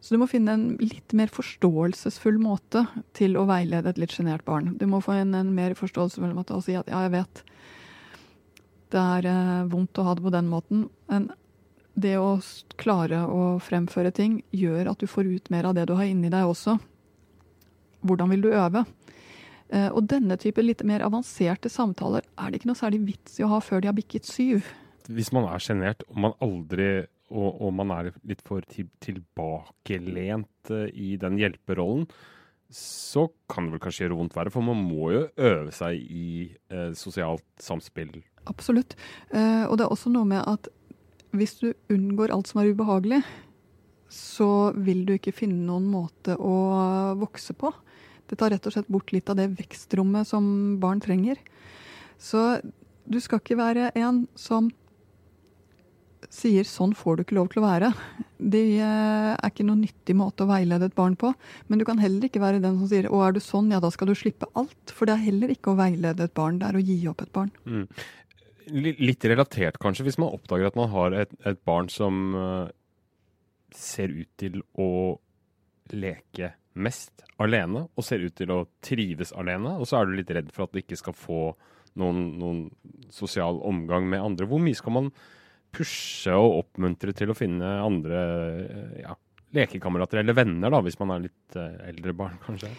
Så 0.00 0.14
du 0.14 0.20
må 0.20 0.28
finne 0.30 0.54
en 0.54 0.66
litt 0.78 1.14
mer 1.16 1.32
forståelsesfull 1.32 2.38
måte 2.42 2.84
til 3.18 3.34
å 3.40 3.46
veilede 3.48 3.90
et 3.90 3.98
litt 3.98 4.14
sjenert 4.14 4.44
barn. 4.46 4.76
Du 4.78 4.86
må 4.86 5.00
få 5.02 5.16
en, 5.16 5.34
en 5.34 5.54
mer 5.56 5.74
forståelsesfull 5.78 6.36
måte 6.36 6.54
å 6.54 6.62
si 6.64 6.76
at 6.78 6.90
ja, 6.92 7.02
jeg 7.06 7.16
vet 7.16 7.42
det 8.92 9.00
er 9.00 9.28
eh, 9.28 9.66
vondt 9.68 9.98
å 10.00 10.06
ha 10.06 10.14
det 10.16 10.24
på 10.24 10.32
den 10.32 10.48
måten, 10.48 10.86
men 11.10 11.28
det 11.98 12.14
å 12.20 12.38
klare 12.80 13.24
å 13.26 13.58
fremføre 13.60 14.12
ting 14.14 14.38
gjør 14.54 14.92
at 14.92 15.02
du 15.02 15.08
får 15.10 15.28
ut 15.28 15.50
mer 15.52 15.68
av 15.68 15.74
det 15.76 15.88
du 15.90 15.96
har 15.98 16.06
inni 16.08 16.30
deg 16.32 16.46
også. 16.46 16.78
Hvordan 18.06 18.30
vil 18.32 18.44
du 18.46 18.52
øve? 18.54 18.84
Eh, 19.68 19.90
og 19.92 20.06
denne 20.08 20.38
type 20.40 20.62
litt 20.64 20.82
mer 20.88 21.04
avanserte 21.06 21.70
samtaler 21.72 22.24
er 22.40 22.50
det 22.50 22.60
ikke 22.60 22.70
noe 22.70 22.80
særlig 22.80 23.02
vits 23.10 23.38
i 23.38 23.44
å 23.46 23.52
ha 23.52 23.60
før 23.64 23.84
de 23.84 23.90
har 23.90 23.96
bikket 23.96 24.28
syv. 24.28 24.68
Hvis 25.08 25.32
man 25.32 25.48
er 25.48 25.62
sjenert 25.62 26.04
og 26.08 26.20
man 26.24 26.36
aldri 26.44 27.06
og, 27.28 27.60
og, 27.60 27.72
man 27.76 27.92
er 27.92 28.10
litt 28.28 28.40
for 28.46 28.64
til, 28.72 28.88
tilbakelent 29.04 30.72
uh, 30.72 30.86
i 30.96 31.16
den 31.20 31.36
hjelperollen, 31.36 32.06
så 32.72 33.26
kan 33.48 33.66
det 33.66 33.74
vel 33.74 33.82
kanskje 33.84 34.04
gjøre 34.06 34.18
vondt 34.18 34.36
verre. 34.36 34.52
For 34.52 34.64
man 34.64 34.80
må 34.80 35.10
jo 35.14 35.22
øve 35.40 35.72
seg 35.72 36.00
i 36.04 36.50
eh, 36.68 36.90
sosialt 36.96 37.46
samspill. 37.64 38.10
Absolutt. 38.48 38.92
Eh, 39.32 39.64
og 39.64 39.78
det 39.78 39.86
er 39.86 39.94
også 39.94 40.12
noe 40.12 40.28
med 40.28 40.42
at 40.44 40.68
hvis 41.36 41.56
du 41.62 41.70
unngår 41.92 42.32
alt 42.34 42.50
som 42.50 42.60
er 42.60 42.72
ubehagelig, 42.72 43.22
så 44.12 44.70
vil 44.76 45.06
du 45.08 45.14
ikke 45.16 45.36
finne 45.36 45.64
noen 45.64 45.88
måte 45.88 46.36
å 46.36 46.56
vokse 47.20 47.56
på. 47.56 47.72
Det 48.28 48.38
tar 48.38 48.52
rett 48.52 48.66
og 48.68 48.74
slett 48.74 48.90
bort 48.92 49.12
litt 49.14 49.30
av 49.32 49.38
det 49.40 49.48
vekstrommet 49.58 50.28
som 50.28 50.76
barn 50.82 51.00
trenger. 51.00 51.40
Så 52.18 52.60
du 53.08 53.18
skal 53.24 53.40
ikke 53.40 53.58
være 53.58 53.90
en 53.96 54.26
som 54.36 54.68
sier 56.34 56.66
'sånn 56.66 56.94
får 56.98 57.16
du 57.16 57.22
ikke 57.22 57.38
lov 57.38 57.48
til 57.52 57.62
å 57.62 57.68
være'. 57.68 57.92
Det 58.38 58.78
eh, 58.78 59.34
er 59.34 59.50
ikke 59.50 59.66
noen 59.66 59.80
nyttig 59.82 60.14
måte 60.14 60.44
å 60.44 60.50
veilede 60.50 60.86
et 60.86 60.94
barn 60.94 61.16
på. 61.18 61.32
Men 61.66 61.80
du 61.80 61.84
kan 61.84 61.98
heller 61.98 62.28
ikke 62.28 62.42
være 62.42 62.62
den 62.62 62.78
som 62.78 62.88
sier 62.90 63.08
'å, 63.08 63.22
er 63.26 63.32
du 63.32 63.40
sånn, 63.40 63.70
ja 63.70 63.80
da 63.80 63.90
skal 63.90 64.10
du 64.10 64.14
slippe 64.14 64.46
alt'. 64.54 64.92
For 64.94 65.06
det 65.06 65.16
er 65.16 65.26
heller 65.26 65.48
ikke 65.50 65.72
å 65.72 65.78
veilede 65.78 66.26
et 66.28 66.34
barn, 66.34 66.58
det 66.58 66.68
er 66.68 66.78
å 66.78 66.84
gi 66.84 66.98
opp 67.08 67.22
et 67.22 67.32
barn. 67.32 67.50
Mm. 67.66 67.88
Litt 69.00 69.24
relatert 69.24 69.78
kanskje, 69.80 70.04
hvis 70.04 70.18
man 70.18 70.34
oppdager 70.34 70.68
at 70.68 70.76
man 70.76 70.90
har 70.92 71.12
et, 71.16 71.32
et 71.46 71.58
barn 71.64 71.88
som 71.88 72.34
uh, 72.36 72.68
ser 73.72 74.12
ut 74.12 74.28
til 74.36 74.60
å 74.76 75.18
leke 75.88 76.52
mest 76.78 77.24
alene, 77.40 77.86
og 77.94 78.04
ser 78.06 78.22
ut 78.24 78.34
til 78.36 78.52
å 78.54 78.64
trives 78.84 79.32
alene, 79.36 79.76
og 79.78 79.88
så 79.88 80.00
er 80.00 80.08
du 80.08 80.18
litt 80.18 80.32
redd 80.34 80.52
for 80.54 80.66
at 80.66 80.74
du 80.74 80.82
ikke 80.82 80.98
skal 80.98 81.16
få 81.16 81.42
noen, 81.98 82.22
noen 82.38 82.60
sosial 83.14 83.60
omgang 83.66 84.08
med 84.10 84.22
andre. 84.22 84.48
Hvor 84.48 84.62
mye 84.62 84.78
skal 84.78 84.94
man 84.94 85.10
pushe 85.74 86.34
og 86.34 86.62
oppmuntre 86.62 87.14
til 87.16 87.32
å 87.32 87.36
finne 87.36 87.72
andre 87.84 88.20
eh, 88.64 89.00
ja, 89.02 89.16
lekekamerater 89.56 90.22
eller 90.22 90.36
venner, 90.36 90.72
da, 90.72 90.80
hvis 90.84 90.98
man 91.00 91.14
er 91.14 91.26
litt 91.26 91.58
uh, 91.58 91.74
eldre 91.88 92.14
barn, 92.16 92.38
kanskje? 92.44 92.70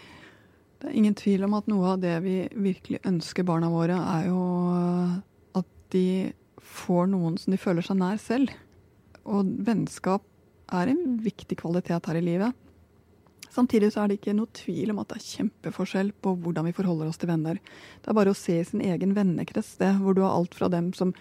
Det 0.79 0.89
er 0.89 0.95
ingen 0.95 1.17
tvil 1.17 1.43
om 1.47 1.57
at 1.57 1.67
noe 1.69 1.95
av 1.95 2.01
det 2.03 2.15
vi 2.23 2.37
virkelig 2.55 3.01
ønsker 3.09 3.45
barna 3.47 3.71
våre, 3.73 3.97
er 3.99 4.29
jo 4.29 4.41
at 5.59 5.69
de 5.93 6.31
får 6.63 7.09
noen 7.11 7.35
som 7.41 7.53
de 7.53 7.59
føler 7.59 7.85
seg 7.85 7.99
nær 7.99 8.21
selv. 8.21 8.53
Og 9.27 9.49
vennskap 9.67 10.23
er 10.73 10.91
en 10.91 11.17
viktig 11.25 11.57
kvalitet 11.59 12.07
her 12.07 12.19
i 12.19 12.23
livet. 12.23 12.68
Samtidig 13.53 13.91
så 13.93 14.03
er 14.03 14.11
det 14.11 14.19
ikke 14.19 14.35
noe 14.37 14.51
tvil 14.53 14.93
om 14.93 15.01
at 15.01 15.09
det 15.09 15.19
er 15.19 15.27
kjempeforskjell 15.27 16.13
på 16.21 16.35
hvordan 16.43 16.67
vi 16.69 16.75
forholder 16.77 17.09
oss 17.09 17.17
til 17.21 17.31
venner. 17.31 17.57
Det 17.99 18.11
er 18.11 18.17
bare 18.17 18.33
å 18.33 18.37
se 18.37 18.59
i 18.59 18.67
sin 18.67 18.83
egen 18.85 19.15
vennekrets, 19.17 19.75
det, 19.81 19.95
hvor 20.03 20.17
du 20.17 20.21
har 20.25 20.37
alt 20.37 20.57
fra 20.57 20.69
dem 20.69 20.91
som 20.97 21.15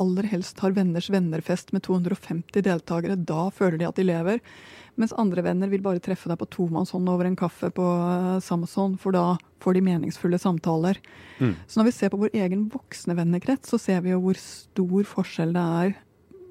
aller 0.00 0.26
helst 0.30 0.58
har 0.64 0.72
venners 0.76 1.10
vennerfest 1.10 1.72
med 1.72 1.84
250 1.86 2.64
deltakere. 2.64 3.16
Da 3.16 3.48
føler 3.54 3.78
de 3.78 3.88
at 3.88 3.98
de 3.98 4.06
lever. 4.06 4.40
Mens 4.98 5.14
andre 5.20 5.44
venner 5.46 5.70
vil 5.70 5.84
bare 5.84 6.02
treffe 6.02 6.30
deg 6.30 6.40
på 6.40 6.48
tomannshånd 6.56 7.08
over 7.10 7.28
en 7.28 7.38
kaffe 7.38 7.70
på 7.74 7.84
uh, 7.84 8.40
Samson, 8.42 8.96
for 8.98 9.14
da 9.14 9.36
får 9.62 9.78
de 9.78 9.84
meningsfulle 9.86 10.40
samtaler. 10.42 10.98
Mm. 11.38 11.54
Så 11.66 11.78
når 11.78 11.90
vi 11.90 11.94
ser 11.94 12.12
på 12.12 12.20
vår 12.24 12.34
egen 12.34 12.66
voksne 12.72 13.14
vennekrets, 13.18 13.70
så 13.70 13.78
ser 13.78 14.02
vi 14.02 14.14
jo 14.14 14.22
hvor 14.24 14.40
stor 14.40 15.10
forskjell 15.12 15.54
det 15.54 15.66
er 15.82 15.98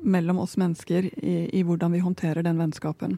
mellom 0.08 0.40
oss 0.44 0.56
mennesker 0.62 1.10
i, 1.10 1.36
i 1.58 1.64
hvordan 1.66 1.96
vi 1.96 2.04
håndterer 2.06 2.46
den 2.46 2.62
vennskapen. 2.62 3.18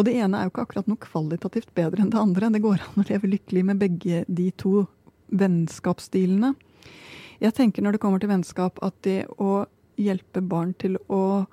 Og 0.00 0.06
det 0.08 0.14
ene 0.16 0.38
er 0.38 0.46
jo 0.46 0.54
ikke 0.54 0.62
akkurat 0.64 0.86
noe 0.88 1.02
kvalitativt 1.04 1.74
bedre 1.76 2.00
enn 2.00 2.12
det 2.12 2.16
andre. 2.16 2.48
Det 2.54 2.62
går 2.64 2.80
an 2.80 3.02
å 3.02 3.04
leve 3.04 3.28
lykkelig 3.28 3.64
med 3.68 3.80
begge 3.82 4.22
de 4.32 4.46
to 4.56 4.86
vennskapsstilene. 5.28 6.54
Jeg 7.40 7.56
tenker 7.56 7.84
når 7.84 7.96
det 7.96 8.00
kommer 8.00 8.22
til 8.22 8.32
vennskap, 8.32 8.80
at 8.80 8.96
det 9.04 9.26
å 9.36 9.66
hjelpe 10.00 10.40
barn 10.40 10.72
til 10.80 10.96
å 11.12 11.44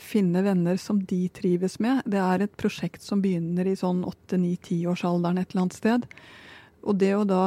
finne 0.00 0.40
venner 0.44 0.80
som 0.80 1.02
de 1.08 1.22
trives 1.36 1.76
med, 1.80 2.00
det 2.08 2.20
er 2.20 2.44
et 2.44 2.56
prosjekt 2.56 3.04
som 3.04 3.20
begynner 3.24 3.68
i 3.68 3.76
sånn 3.76 4.02
8-9-10-årsalderen 4.08 5.40
et 5.40 5.52
eller 5.52 5.66
annet 5.66 5.76
sted. 5.76 6.08
Og 6.84 6.96
det 7.00 7.12
å 7.16 7.24
da 7.28 7.44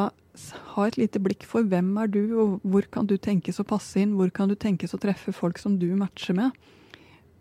ha 0.75 0.85
et 0.85 0.97
lite 0.97 1.21
blikk 1.21 1.45
for 1.49 1.65
hvem 1.65 1.91
er 2.01 2.09
du, 2.13 2.21
og 2.41 2.65
hvor 2.65 2.85
kan 2.93 3.09
du 3.09 3.17
tenkes 3.17 3.61
å 3.61 3.67
passe 3.69 4.01
inn, 4.01 4.13
hvor 4.17 4.29
kan 4.33 4.49
du 4.49 4.57
tenkes 4.57 4.93
å 4.93 5.01
treffe 5.01 5.33
folk 5.33 5.61
som 5.61 5.77
du 5.81 5.89
matcher 5.97 6.37
med, 6.37 6.69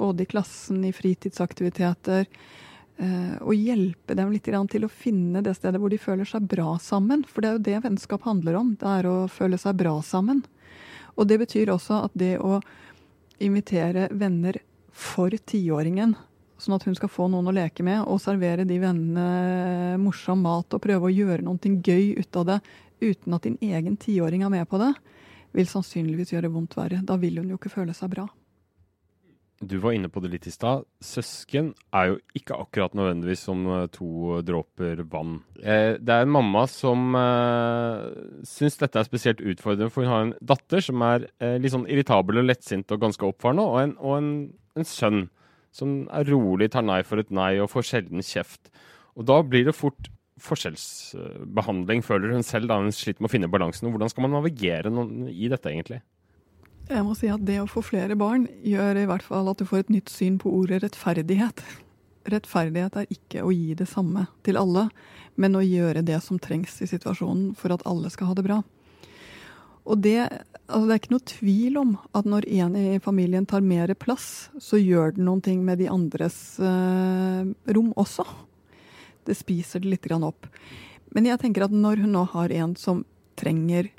både 0.01 0.25
i 0.25 0.31
klassen, 0.31 0.81
i 0.89 0.95
fritidsaktiviteter, 0.95 2.29
og 2.99 3.55
hjelpe 3.55 4.17
dem 4.19 4.33
litt 4.35 4.49
til 4.49 4.85
å 4.85 4.91
finne 4.91 5.43
det 5.45 5.53
stedet 5.55 5.79
hvor 5.79 5.93
de 5.93 6.01
føler 6.03 6.27
seg 6.27 6.49
bra 6.51 6.73
sammen. 6.83 7.23
For 7.23 7.45
det 7.45 7.49
er 7.49 7.57
jo 7.57 7.67
det 7.69 7.83
vennskap 7.85 8.25
handler 8.27 8.59
om. 8.59 8.73
Det 8.81 8.89
er 8.91 9.07
å 9.07 9.17
føle 9.31 9.59
seg 9.61 9.77
bra 9.79 9.95
sammen. 10.03 10.43
Og 11.15 11.29
det 11.31 11.39
betyr 11.43 11.71
også 11.75 12.05
at 12.09 12.17
det 12.19 12.37
å 12.43 12.59
invitere 13.43 14.09
venner 14.11 14.59
for 14.91 15.31
tiåringen, 15.31 16.17
sånn 16.59 16.75
at 16.75 16.87
hun 16.89 16.97
skal 16.99 17.11
få 17.11 17.29
noen 17.31 17.51
å 17.51 17.55
leke 17.55 17.85
med, 17.87 18.03
og 18.03 18.21
servere 18.23 18.67
de 18.67 18.81
vennene 18.83 19.99
morsom 20.03 20.43
mat 20.43 20.75
og 20.75 20.83
prøve 20.83 21.07
å 21.07 21.15
gjøre 21.15 21.45
noe 21.47 21.75
gøy 21.79 22.19
ut 22.19 22.39
av 22.41 22.49
det 22.51 22.59
uten 22.99 23.35
at 23.37 23.47
din 23.47 23.59
egen 23.63 23.97
tiåring 23.97 24.43
er 24.43 24.51
med 24.51 24.67
på 24.71 24.81
det, 24.83 24.91
vil 25.55 25.71
sannsynligvis 25.71 26.35
gjøre 26.35 26.51
vondt 26.51 26.75
verre. 26.79 26.99
Da 27.07 27.17
vil 27.19 27.39
hun 27.39 27.51
jo 27.53 27.59
ikke 27.61 27.73
føle 27.73 27.95
seg 27.95 28.11
bra. 28.15 28.27
Du 29.59 29.75
var 29.83 29.93
inne 29.97 30.07
på 30.07 30.21
det 30.23 30.31
litt 30.31 30.47
i 30.47 30.53
stad. 30.55 30.85
Søsken 31.03 31.73
er 31.97 32.13
jo 32.13 32.19
ikke 32.39 32.57
akkurat 32.63 32.93
nødvendigvis 32.95 33.41
som 33.49 33.65
eh, 33.75 33.87
to 33.91 34.39
dråper 34.47 35.03
vann. 35.11 35.41
Eh, 35.59 35.97
det 35.99 36.15
er 36.15 36.27
en 36.27 36.35
mamma 36.37 36.63
som 36.71 37.17
eh, 37.19 38.05
syns 38.47 38.79
dette 38.79 39.01
er 39.01 39.09
spesielt 39.09 39.43
utfordrende, 39.43 39.91
for 39.91 40.07
hun 40.07 40.13
har 40.13 40.27
en 40.27 40.37
datter 40.47 40.85
som 40.85 41.03
er 41.03 41.27
litt 41.59 41.75
sånn 41.75 41.89
irritabel 41.91 42.39
og 42.39 42.47
lettsint 42.47 42.95
og 42.95 43.03
ganske 43.03 43.27
oppfarende, 43.27 43.65
og, 43.67 43.81
en, 43.83 43.97
og 43.99 44.15
en, 44.21 44.31
en, 44.79 44.87
sønn 44.87 45.25
som 45.75 46.05
er 46.15 46.31
rolig, 46.31 46.71
tar 46.71 46.87
nei 46.87 47.01
for 47.07 47.19
et 47.19 47.35
nei 47.35 47.57
og 47.59 47.73
får 47.73 47.91
sjelden 47.91 48.23
kjeft. 48.25 48.71
Og 49.19 49.27
da 49.27 49.41
blir 49.43 49.67
det 49.67 49.75
fort 49.75 50.07
forskjellsbehandling, 50.39 52.05
føler 52.07 52.37
hun 52.37 52.47
selv. 52.47 52.71
da 52.71 52.79
Hun 52.79 52.95
sliter 52.95 53.25
med 53.25 53.31
å 53.31 53.33
finne 53.33 53.51
balansen. 53.51 53.91
Hvordan 53.91 54.13
skal 54.13 54.25
man 54.27 54.37
navigere 54.39 54.93
i 55.35 55.51
dette, 55.51 55.73
egentlig? 55.73 55.99
Jeg 56.89 57.05
må 57.05 57.13
si 57.17 57.29
at 57.29 57.43
det 57.45 57.59
å 57.61 57.69
få 57.69 57.83
flere 57.85 58.17
barn 58.17 58.47
gjør 58.65 59.03
i 59.03 59.09
hvert 59.11 59.25
fall 59.27 59.51
at 59.51 59.61
du 59.61 59.67
får 59.69 59.83
et 59.83 59.93
nytt 59.93 60.09
syn 60.09 60.39
på 60.41 60.49
ordet 60.57 60.81
rettferdighet. 60.87 61.61
Rettferdighet 62.33 62.97
er 62.97 63.13
ikke 63.13 63.45
å 63.45 63.53
gi 63.53 63.75
det 63.77 63.91
samme 63.91 64.25
til 64.47 64.57
alle, 64.61 64.87
men 65.37 65.57
å 65.59 65.65
gjøre 65.65 66.01
det 66.07 66.23
som 66.25 66.41
trengs 66.41 66.79
i 66.81 66.89
situasjonen 66.89 67.53
for 67.61 67.77
at 67.77 67.85
alle 67.89 68.09
skal 68.13 68.31
ha 68.31 68.39
det 68.39 68.47
bra. 68.49 68.63
Og 69.89 70.01
det, 70.05 70.17
altså 70.65 70.89
det 70.89 70.95
er 70.95 71.03
ikke 71.03 71.15
noe 71.15 71.29
tvil 71.29 71.79
om 71.81 71.95
at 72.17 72.29
når 72.29 72.49
en 72.57 72.81
i 72.81 72.99
familien 73.05 73.45
tar 73.49 73.65
mer 73.65 73.93
plass, 74.01 74.49
så 74.61 74.81
gjør 74.81 75.17
det 75.17 75.25
noen 75.29 75.45
ting 75.45 75.63
med 75.65 75.81
de 75.81 75.89
andres 75.93 76.59
eh, 76.61 77.53
rom 77.77 77.95
også. 78.01 78.25
Det 79.29 79.37
spiser 79.37 79.85
det 79.85 79.93
litt 79.93 80.13
opp. 80.17 80.49
Men 81.13 81.29
jeg 81.29 81.41
tenker 81.41 81.69
at 81.69 81.73
når 81.73 82.05
hun 82.05 82.17
nå 82.17 82.27
har 82.33 82.53
en 82.65 82.77
som 82.81 83.05
trenger 83.37 83.93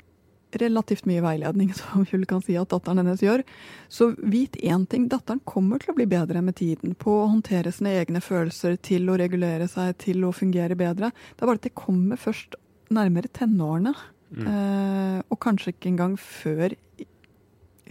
relativt 0.58 1.06
mye 1.08 1.22
veiledning, 1.24 1.72
som 1.78 2.04
vi 2.10 2.24
kan 2.28 2.42
si 2.44 2.56
at 2.58 2.70
datteren 2.72 3.02
hennes 3.02 3.22
gjør. 3.24 3.44
Så 3.88 4.12
vit 4.18 4.56
én 4.56 4.86
ting, 4.90 5.08
datteren 5.10 5.42
kommer 5.44 5.82
til 5.82 5.92
å 5.92 5.98
bli 5.98 6.08
bedre 6.10 6.42
med 6.44 6.58
tiden 6.60 6.96
på 6.98 7.20
å 7.22 7.28
håndtere 7.30 7.72
sine 7.74 7.94
egne 8.00 8.22
følelser, 8.24 8.76
til 8.82 9.10
å 9.10 9.18
regulere 9.20 9.68
seg, 9.70 9.96
til 10.02 10.26
å 10.26 10.34
fungere 10.34 10.78
bedre. 10.78 11.12
Det 11.12 11.44
er 11.44 11.52
bare 11.52 11.62
at 11.62 11.68
det 11.68 11.76
kommer 11.78 12.20
først 12.20 12.58
nærmere 12.90 13.30
tenårene. 13.32 13.94
Mm. 14.30 14.44
Eh, 14.46 15.16
og 15.26 15.40
kanskje 15.42 15.74
ikke 15.74 15.90
engang 15.90 16.14
før 16.20 16.74
i 16.74 17.06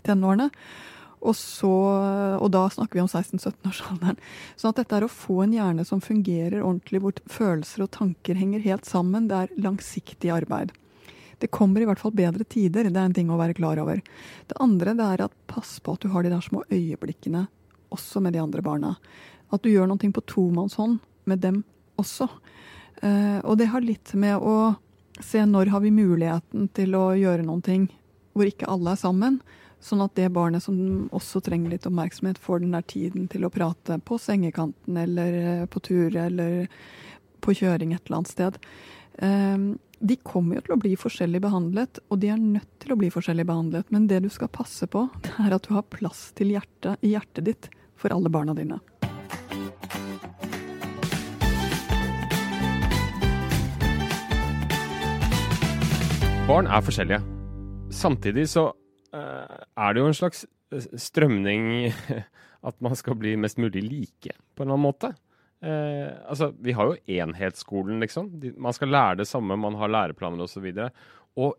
tenårene. 0.06 0.50
Og, 1.20 1.36
så, 1.36 1.70
og 2.39 2.48
da 2.56 2.62
snakker 2.72 2.96
vi 2.96 3.04
om 3.04 3.10
16-17-årsalderen. 3.10 4.20
Sånn 4.56 4.72
at 4.72 4.80
dette 4.80 4.96
er 4.96 5.06
å 5.06 5.12
få 5.12 5.42
en 5.44 5.56
hjerne 5.56 5.84
som 5.88 6.00
fungerer 6.04 6.62
ordentlig, 6.62 7.01
hvor 7.04 7.20
følelser 7.28 7.84
og 7.84 7.92
tanker 7.98 8.39
henger 8.39 8.63
helt 8.63 8.88
sammen, 8.88 9.28
det 9.28 9.42
er 9.44 9.58
langsiktig 9.60 10.32
arbeid. 10.32 10.72
Det 11.39 11.51
kommer 11.55 11.81
i 11.81 11.88
hvert 11.88 12.01
fall 12.01 12.15
bedre 12.15 12.43
tider. 12.43 12.89
Det 12.89 12.96
er 13.00 13.08
en 13.08 13.15
ting 13.15 13.31
å 13.31 13.39
være 13.39 13.55
klar 13.58 13.79
over. 13.81 14.01
Det 14.48 14.58
andre 14.60 14.96
det 14.98 15.05
er 15.05 15.25
at 15.25 15.38
pass 15.48 15.77
på 15.84 15.96
at 15.96 16.03
du 16.03 16.12
har 16.13 16.25
de 16.25 16.34
der 16.34 16.43
små 16.43 16.65
øyeblikkene 16.67 17.48
også 17.96 18.22
med 18.22 18.36
de 18.36 18.43
andre 18.43 18.63
barna. 18.65 18.96
At 19.50 19.63
du 19.63 19.72
gjør 19.72 19.89
noe 19.89 20.12
på 20.13 20.25
tomannshånd 20.29 21.00
med 21.29 21.41
dem 21.46 21.63
også. 22.00 22.29
Uh, 23.00 23.39
og 23.48 23.55
det 23.62 23.69
har 23.72 23.86
litt 23.86 24.12
med 24.19 24.43
å 24.43 24.75
se 25.24 25.41
når 25.46 25.72
har 25.72 25.84
vi 25.84 25.91
muligheten 25.96 26.67
til 26.75 26.96
å 26.96 27.12
gjøre 27.15 27.46
noe 27.48 27.79
hvor 28.36 28.48
ikke 28.48 28.69
alle 28.72 28.93
er 28.93 29.00
sammen. 29.00 29.39
Sånn 29.84 30.03
at 30.03 30.15
det 30.19 30.27
barnet 30.36 30.63
som 30.63 31.08
også 31.15 31.39
trenger 31.43 31.72
litt 31.72 31.88
oppmerksomhet, 31.88 32.39
får 32.39 32.63
den 32.63 32.75
der 32.75 32.84
tiden 32.84 33.29
til 33.31 33.48
å 33.48 33.51
prate 33.51 33.96
på 34.03 34.17
sengekanten 34.19 34.98
eller 35.00 35.38
eh, 35.39 35.65
på 35.72 35.79
tur 35.84 36.15
eller 36.19 36.67
på 37.39 37.55
kjøring 37.55 37.93
et 37.96 38.03
eller 38.03 38.19
annet 38.19 38.34
sted. 38.34 38.60
De 40.00 40.15
kommer 40.24 40.56
jo 40.56 40.62
til 40.63 40.74
å 40.77 40.79
bli 40.79 40.94
forskjellig 40.96 41.41
behandlet, 41.44 42.00
og 42.08 42.22
de 42.22 42.29
er 42.32 42.38
nødt 42.39 42.70
til 42.79 42.94
å 42.94 42.96
bli 42.96 43.10
forskjellig 43.12 43.44
behandlet. 43.50 43.89
Men 43.91 44.06
det 44.08 44.22
du 44.24 44.29
skal 44.32 44.48
passe 44.48 44.88
på, 44.88 45.01
det 45.25 45.34
er 45.44 45.51
at 45.51 45.65
du 45.68 45.74
har 45.75 45.84
plass 45.91 46.29
til 46.39 46.53
hjertet 46.53 47.03
i 47.03 47.12
hjertet 47.18 47.50
ditt 47.50 47.68
for 48.00 48.15
alle 48.15 48.32
barna 48.32 48.56
dine. 48.56 48.79
Barn 56.48 56.72
er 56.72 56.88
forskjellige. 56.88 57.20
Samtidig 57.91 58.48
så 58.56 58.70
uh, 58.72 59.58
er 59.60 59.91
det 59.91 60.00
jo 60.00 60.08
en 60.08 60.15
slags 60.15 60.46
eh, 60.72 60.94
strømning 60.96 61.91
at 62.72 62.79
man 62.79 62.96
skal 62.96 63.20
bli 63.20 63.36
mest 63.36 63.60
mulig 63.60 63.84
like, 63.84 64.32
på 64.56 64.63
en 64.63 64.70
eller 64.70 64.79
annen 64.79 64.88
måte. 64.88 65.12
Uh, 65.60 66.16
altså, 66.32 66.54
vi 66.63 66.75
har 66.75 66.88
jo 66.88 67.20
enhetsskolen, 67.20 68.00
liksom. 68.04 68.32
Man 68.58 68.75
skal 68.75 68.94
lære 68.94 69.22
det 69.22 69.28
samme, 69.28 69.58
man 69.60 69.78
har 69.80 69.92
læreplaner 69.92 70.46
osv. 70.46 70.70
Og, 70.70 70.78
så 70.80 70.89
og 71.39 71.58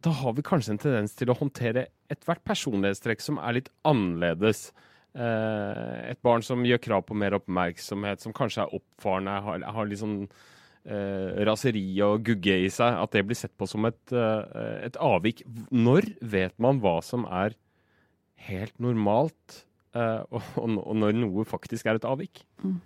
da 0.00 0.12
har 0.16 0.32
vi 0.36 0.44
kanskje 0.46 0.74
en 0.74 0.80
tendens 0.80 1.16
til 1.16 1.30
å 1.30 1.36
håndtere 1.36 1.90
ethvert 2.10 2.42
personlighetstrekk 2.48 3.22
som 3.22 3.38
er 3.42 3.58
litt 3.58 3.68
annerledes. 3.86 4.70
Uh, 5.10 6.06
et 6.10 6.20
barn 6.24 6.42
som 6.46 6.64
gjør 6.64 6.80
krav 6.82 7.04
på 7.08 7.18
mer 7.18 7.36
oppmerksomhet, 7.36 8.22
som 8.22 8.34
kanskje 8.36 8.64
er 8.64 8.78
oppfarende, 8.80 9.36
har 9.66 9.90
litt 9.90 10.02
sånn 10.02 10.22
eh, 10.88 11.40
raseri 11.46 11.84
og 12.04 12.24
gugge 12.26 12.56
i 12.64 12.70
seg, 12.72 12.96
at 13.02 13.12
det 13.14 13.24
blir 13.28 13.38
sett 13.38 13.56
på 13.58 13.68
som 13.68 13.86
et, 13.88 14.00
eh, 14.12 14.86
et 14.86 14.96
avvik. 14.96 15.42
Når 15.70 16.14
vet 16.20 16.56
man 16.58 16.80
hva 16.80 17.00
som 17.04 17.26
er 17.26 17.56
helt 18.48 18.78
normalt, 18.80 19.64
eh, 19.94 20.22
og, 20.30 20.96
når 20.96 21.12
noe 21.18 21.44
faktisk 21.48 21.86
er 21.86 21.94
et 21.98 22.08
avvik? 22.08 22.34
Mm. 22.62 22.80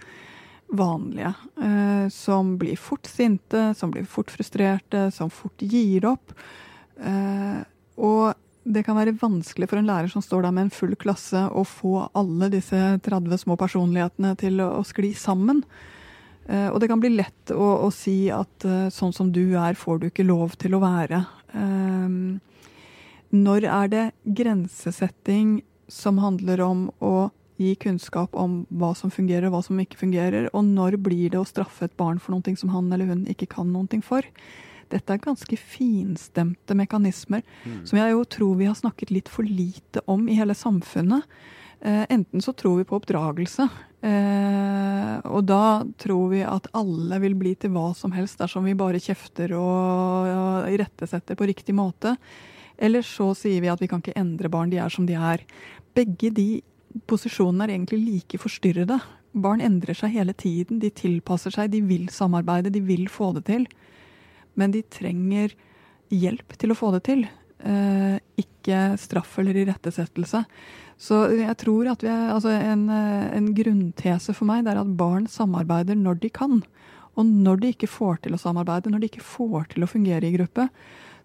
vanlige. 0.73 1.33
Eh, 1.61 2.09
som 2.09 2.55
blir 2.57 2.81
fort 2.81 3.05
sinte, 3.05 3.75
som 3.77 3.93
blir 3.93 4.09
fort 4.09 4.33
frustrerte, 4.33 5.11
som 5.13 5.29
fort 5.29 5.61
gir 5.61 6.09
opp. 6.09 6.33
Eh, 6.97 7.61
og 8.01 8.33
det 8.65 8.83
kan 8.83 8.97
være 8.97 9.15
vanskelig 9.21 9.69
for 9.69 9.77
en 9.77 9.87
lærer 9.87 10.09
som 10.11 10.25
står 10.25 10.47
der 10.47 10.57
med 10.57 10.67
en 10.67 10.73
full 10.73 10.97
klasse, 10.99 11.45
å 11.53 11.61
få 11.61 12.07
alle 12.17 12.49
disse 12.57 12.81
30 13.05 13.37
små 13.45 13.61
personlighetene 13.61 14.33
til 14.41 14.65
å, 14.65 14.81
skli 14.81 15.13
sammen. 15.13 15.61
Eh, 16.49 16.73
og 16.73 16.81
det 16.81 16.89
kan 16.89 17.05
bli 17.05 17.13
lett 17.15 17.53
å, 17.53 17.69
å 17.85 17.93
si 17.93 18.31
at 18.33 18.65
sånn 18.91 19.13
som 19.13 19.29
du 19.29 19.53
er, 19.53 19.77
får 19.77 20.01
du 20.01 20.09
ikke 20.09 20.25
lov 20.25 20.57
til 20.57 20.73
å 20.73 20.81
være. 20.81 21.27
Um, 21.57 22.37
når 23.33 23.65
er 23.67 23.89
det 23.91 24.05
grensesetting 24.37 25.61
som 25.91 26.21
handler 26.21 26.61
om 26.63 26.87
å 27.03 27.29
gi 27.57 27.73
kunnskap 27.81 28.35
om 28.37 28.61
hva 28.69 28.93
som 28.95 29.11
fungerer 29.11 29.49
og 29.49 29.57
hva 29.57 29.63
som 29.65 29.81
ikke 29.81 29.99
fungerer, 29.99 30.47
og 30.53 30.67
når 30.67 30.99
blir 31.01 31.33
det 31.33 31.41
å 31.41 31.47
straffe 31.47 31.87
et 31.87 31.97
barn 31.97 32.21
for 32.21 32.35
noe 32.35 32.55
som 32.59 32.71
han 32.73 32.91
eller 32.93 33.09
hun 33.09 33.25
ikke 33.31 33.49
kan 33.57 33.71
noe 33.73 34.01
for? 34.05 34.25
Dette 34.87 35.13
er 35.13 35.19
ganske 35.19 35.57
finstemte 35.59 36.75
mekanismer 36.77 37.41
mm. 37.65 37.81
som 37.89 37.97
jeg 37.99 38.13
jo 38.13 38.23
tror 38.37 38.53
vi 38.59 38.69
har 38.69 38.77
snakket 38.77 39.11
litt 39.11 39.31
for 39.31 39.43
lite 39.43 40.03
om 40.07 40.29
i 40.29 40.37
hele 40.37 40.55
samfunnet. 40.55 41.25
Eh, 41.81 42.05
enten 42.09 42.41
så 42.41 42.53
tror 42.57 42.79
vi 42.79 42.87
på 42.89 42.97
oppdragelse, 42.97 43.67
eh, 44.01 45.17
og 45.29 45.43
da 45.45 45.83
tror 46.01 46.31
vi 46.31 46.41
at 46.41 46.69
alle 46.77 47.19
vil 47.21 47.35
bli 47.37 47.53
til 47.55 47.75
hva 47.75 47.91
som 47.95 48.15
helst 48.15 48.41
dersom 48.41 48.65
vi 48.65 48.77
bare 48.77 49.01
kjefter 49.01 49.53
og, 49.59 50.69
irettesetter 50.73 51.37
på 51.37 51.49
riktig 51.49 51.75
måte. 51.77 52.15
Eller 52.77 53.05
så 53.05 53.31
sier 53.37 53.61
vi 53.61 53.69
at 53.69 53.81
vi 53.81 53.89
kan 53.89 54.01
ikke 54.01 54.17
endre 54.17 54.49
barn, 54.53 54.73
de 54.73 54.81
er 54.81 54.93
som 54.93 55.05
de 55.05 55.17
er. 55.17 55.45
Begge 55.97 56.33
de 56.33 56.49
posisjonene 57.09 57.67
er 57.67 57.75
egentlig 57.75 58.01
like 58.03 58.41
forstyrrede. 58.41 58.99
Barn 59.37 59.61
endrer 59.61 59.97
seg 59.97 60.15
hele 60.17 60.33
tiden, 60.33 60.79
de 60.81 60.89
tilpasser 60.89 61.53
seg, 61.53 61.71
de 61.73 61.81
vil 61.85 62.09
samarbeide, 62.13 62.73
de 62.73 62.81
vil 62.81 63.05
få 63.11 63.33
det 63.37 63.45
til 63.49 63.69
men 64.57 64.73
de 64.73 64.83
trenger 64.89 65.53
hjelp 66.13 66.57
til 66.59 66.73
å 66.73 66.77
få 66.77 66.91
det 66.95 67.03
til. 67.07 67.23
Eh, 67.57 68.17
ikke 68.41 68.97
straff 69.01 69.37
eller 69.41 69.61
irettesettelse. 69.63 70.43
Så 70.97 71.19
jeg 71.37 71.53
tror 71.61 71.91
at 71.91 72.01
vi 72.01 72.09
altså 72.09 72.51
en, 72.57 72.87
eh, 72.89 73.27
en, 73.37 73.51
grunntese 73.53 74.33
for 74.33 74.49
meg 74.49 74.65
er 74.65 74.79
at 74.81 74.95
barn 74.97 75.27
samarbeider 75.29 75.97
når 75.97 76.21
de 76.23 76.31
kan. 76.33 76.63
Og 77.17 77.25
når 77.25 77.61
de 77.61 77.73
ikke 77.73 77.89
får 77.89 78.23
til 78.23 78.33
å 78.33 78.41
samarbeide, 78.41 78.89
når 78.89 79.03
de 79.03 79.11
ikke 79.11 79.25
får 79.25 79.69
til 79.73 79.85
å 79.85 79.89
fungere 79.89 80.25
i 80.25 80.33
gruppe, 80.33 80.67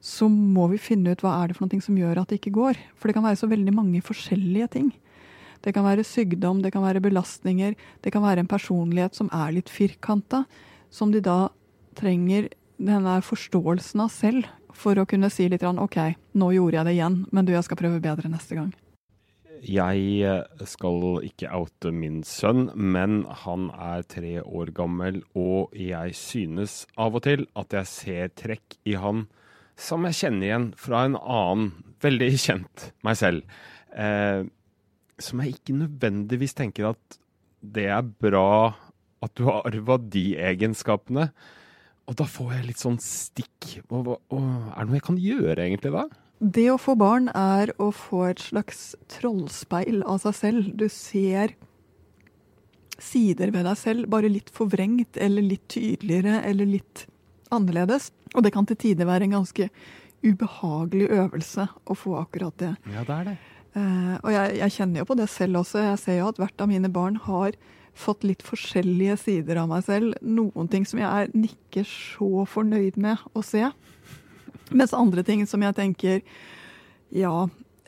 så 0.03 0.29
må 0.29 0.67
vi 0.73 0.81
finne 0.83 1.15
ut 1.15 1.23
hva 1.23 1.39
er 1.39 1.49
det 1.49 1.57
for 1.57 1.69
noe 1.69 1.85
som 1.85 1.97
gjør 1.97 2.21
at 2.21 2.29
det 2.29 2.41
ikke 2.41 2.57
går. 2.59 2.81
For 2.99 3.09
det 3.09 3.17
kan 3.17 3.25
være 3.25 3.41
så 3.41 3.49
veldig 3.49 3.75
mange 3.77 4.03
forskjellige 4.05 4.69
ting. 4.77 4.93
Det 5.63 5.73
kan 5.77 5.87
være 5.87 6.05
sykdom, 6.05 6.61
det 6.63 6.73
kan 6.75 6.83
være 6.83 7.01
belastninger, 7.05 7.77
det 8.03 8.13
kan 8.13 8.25
være 8.25 8.43
en 8.43 8.51
personlighet 8.51 9.15
som 9.15 9.31
er 9.33 9.55
litt 9.55 9.71
firkanta, 9.71 10.43
som 10.91 11.13
de 11.15 11.23
da 11.23 11.53
trenger 11.97 12.51
denne 12.83 13.21
forståelsen 13.23 14.03
av 14.03 14.11
selv 14.11 14.51
for 14.75 14.99
å 14.99 15.07
kunne 15.07 15.31
si 15.31 15.47
litt 15.49 15.63
OK, 15.63 15.99
nå 16.35 16.53
gjorde 16.57 16.81
jeg 16.81 16.89
det 16.89 16.97
igjen, 16.97 17.21
men 17.31 17.47
du, 17.47 17.53
jeg 17.55 17.69
skal 17.69 17.79
prøve 17.79 18.03
bedre 18.03 18.33
neste 18.33 18.59
gang. 18.59 18.73
Jeg 19.63 20.07
eh, 20.27 20.65
skal 20.67 21.23
ikke 21.29 21.53
oute 21.55 21.93
min 21.95 22.23
sønn, 22.27 22.71
men 22.75 23.23
han 23.45 23.69
er 23.71 24.03
tre 24.11 24.41
år 24.43 24.73
gammel, 24.75 25.21
og 25.39 25.71
jeg 25.79 26.17
synes 26.19 26.83
av 26.99 27.15
og 27.19 27.23
til 27.29 27.47
at 27.59 27.77
jeg 27.79 27.91
ser 27.91 28.35
trekk 28.35 28.81
i 28.89 28.97
han 28.99 29.29
som 29.79 30.05
jeg 30.07 30.19
kjenner 30.19 30.49
igjen 30.49 30.67
fra 30.79 31.05
en 31.07 31.17
annen, 31.17 31.71
veldig 32.03 32.31
kjent 32.43 32.89
meg 33.07 33.19
selv. 33.19 33.57
Eh, 33.95 34.43
som 35.23 35.43
jeg 35.43 35.57
ikke 35.57 35.79
nødvendigvis 35.79 36.57
tenker 36.59 36.91
at 36.93 37.19
det 37.63 37.87
er 37.95 38.03
bra 38.03 38.75
at 39.23 39.35
du 39.39 39.47
har 39.47 39.67
arva 39.69 39.99
de 40.03 40.33
egenskapene. 40.43 41.29
Og 42.11 42.19
da 42.19 42.27
får 42.27 42.57
jeg 42.57 42.67
litt 42.67 42.83
sånn 42.83 42.99
stikk. 43.03 43.77
Og, 43.87 44.17
og, 44.19 44.43
er 44.43 44.83
det 44.83 44.89
noe 44.89 44.99
jeg 44.99 45.07
kan 45.07 45.21
gjøre 45.23 45.63
egentlig 45.63 45.93
da? 45.95 46.07
Det 46.43 46.67
å 46.73 46.79
få 46.81 46.97
barn 46.99 47.29
er 47.39 47.71
å 47.79 47.93
få 47.95 48.25
et 48.33 48.41
slags 48.43 48.97
trollspeil 49.15 50.01
av 50.03 50.19
seg 50.25 50.35
selv. 50.35 50.73
Du 50.75 50.89
ser 50.91 51.55
sider 53.03 53.53
ved 53.55 53.67
deg 53.69 53.79
selv, 53.79 54.09
bare 54.11 54.31
litt 54.31 54.51
forvrengt 54.55 55.19
eller 55.23 55.47
litt 55.47 55.69
tydeligere 55.71 56.41
eller 56.49 56.67
litt 56.67 57.05
annerledes. 57.55 58.11
Og 58.35 58.43
det 58.43 58.53
kan 58.55 58.67
til 58.67 58.81
tider 58.81 59.07
være 59.07 59.29
en 59.29 59.39
ganske 59.39 59.69
ubehagelig 60.23 61.13
øvelse 61.15 61.69
å 61.87 61.97
få 61.99 62.17
akkurat 62.19 62.59
det. 62.59 62.73
Ja, 62.91 63.07
det 63.07 63.19
er 63.21 63.31
det. 63.31 63.37
Uh, 63.73 64.17
og 64.21 64.33
jeg, 64.35 64.57
jeg, 64.59 64.75
kjenner 64.75 65.01
jo 65.01 65.09
på 65.09 65.17
det 65.23 65.29
selv 65.33 65.63
også. 65.63 65.81
Jeg 65.87 66.03
ser 66.03 66.19
jo 66.19 66.33
at 66.33 66.43
hvert 66.43 66.61
av 66.61 66.69
mine 66.69 66.91
barn 66.93 67.23
har 67.25 67.55
fått 67.95 68.25
litt 68.27 68.43
forskjellige 68.45 69.17
sider 69.21 69.63
av 69.63 69.71
meg 69.71 69.87
selv. 69.87 70.19
Noen 70.27 70.69
ting 70.73 70.85
som 70.89 71.01
jeg 71.01 71.09
er 71.09 71.33
ikke 71.47 71.87
så 71.89 72.45
fornøyd 72.51 72.99
med 73.01 73.23
å 73.37 73.45
se. 73.47 73.69
Mens 74.75 74.95
andre 74.97 75.25
ting 75.27 75.45
som 75.49 75.63
jeg 75.65 75.77
tenker 75.77 76.23
ja, 77.13 77.35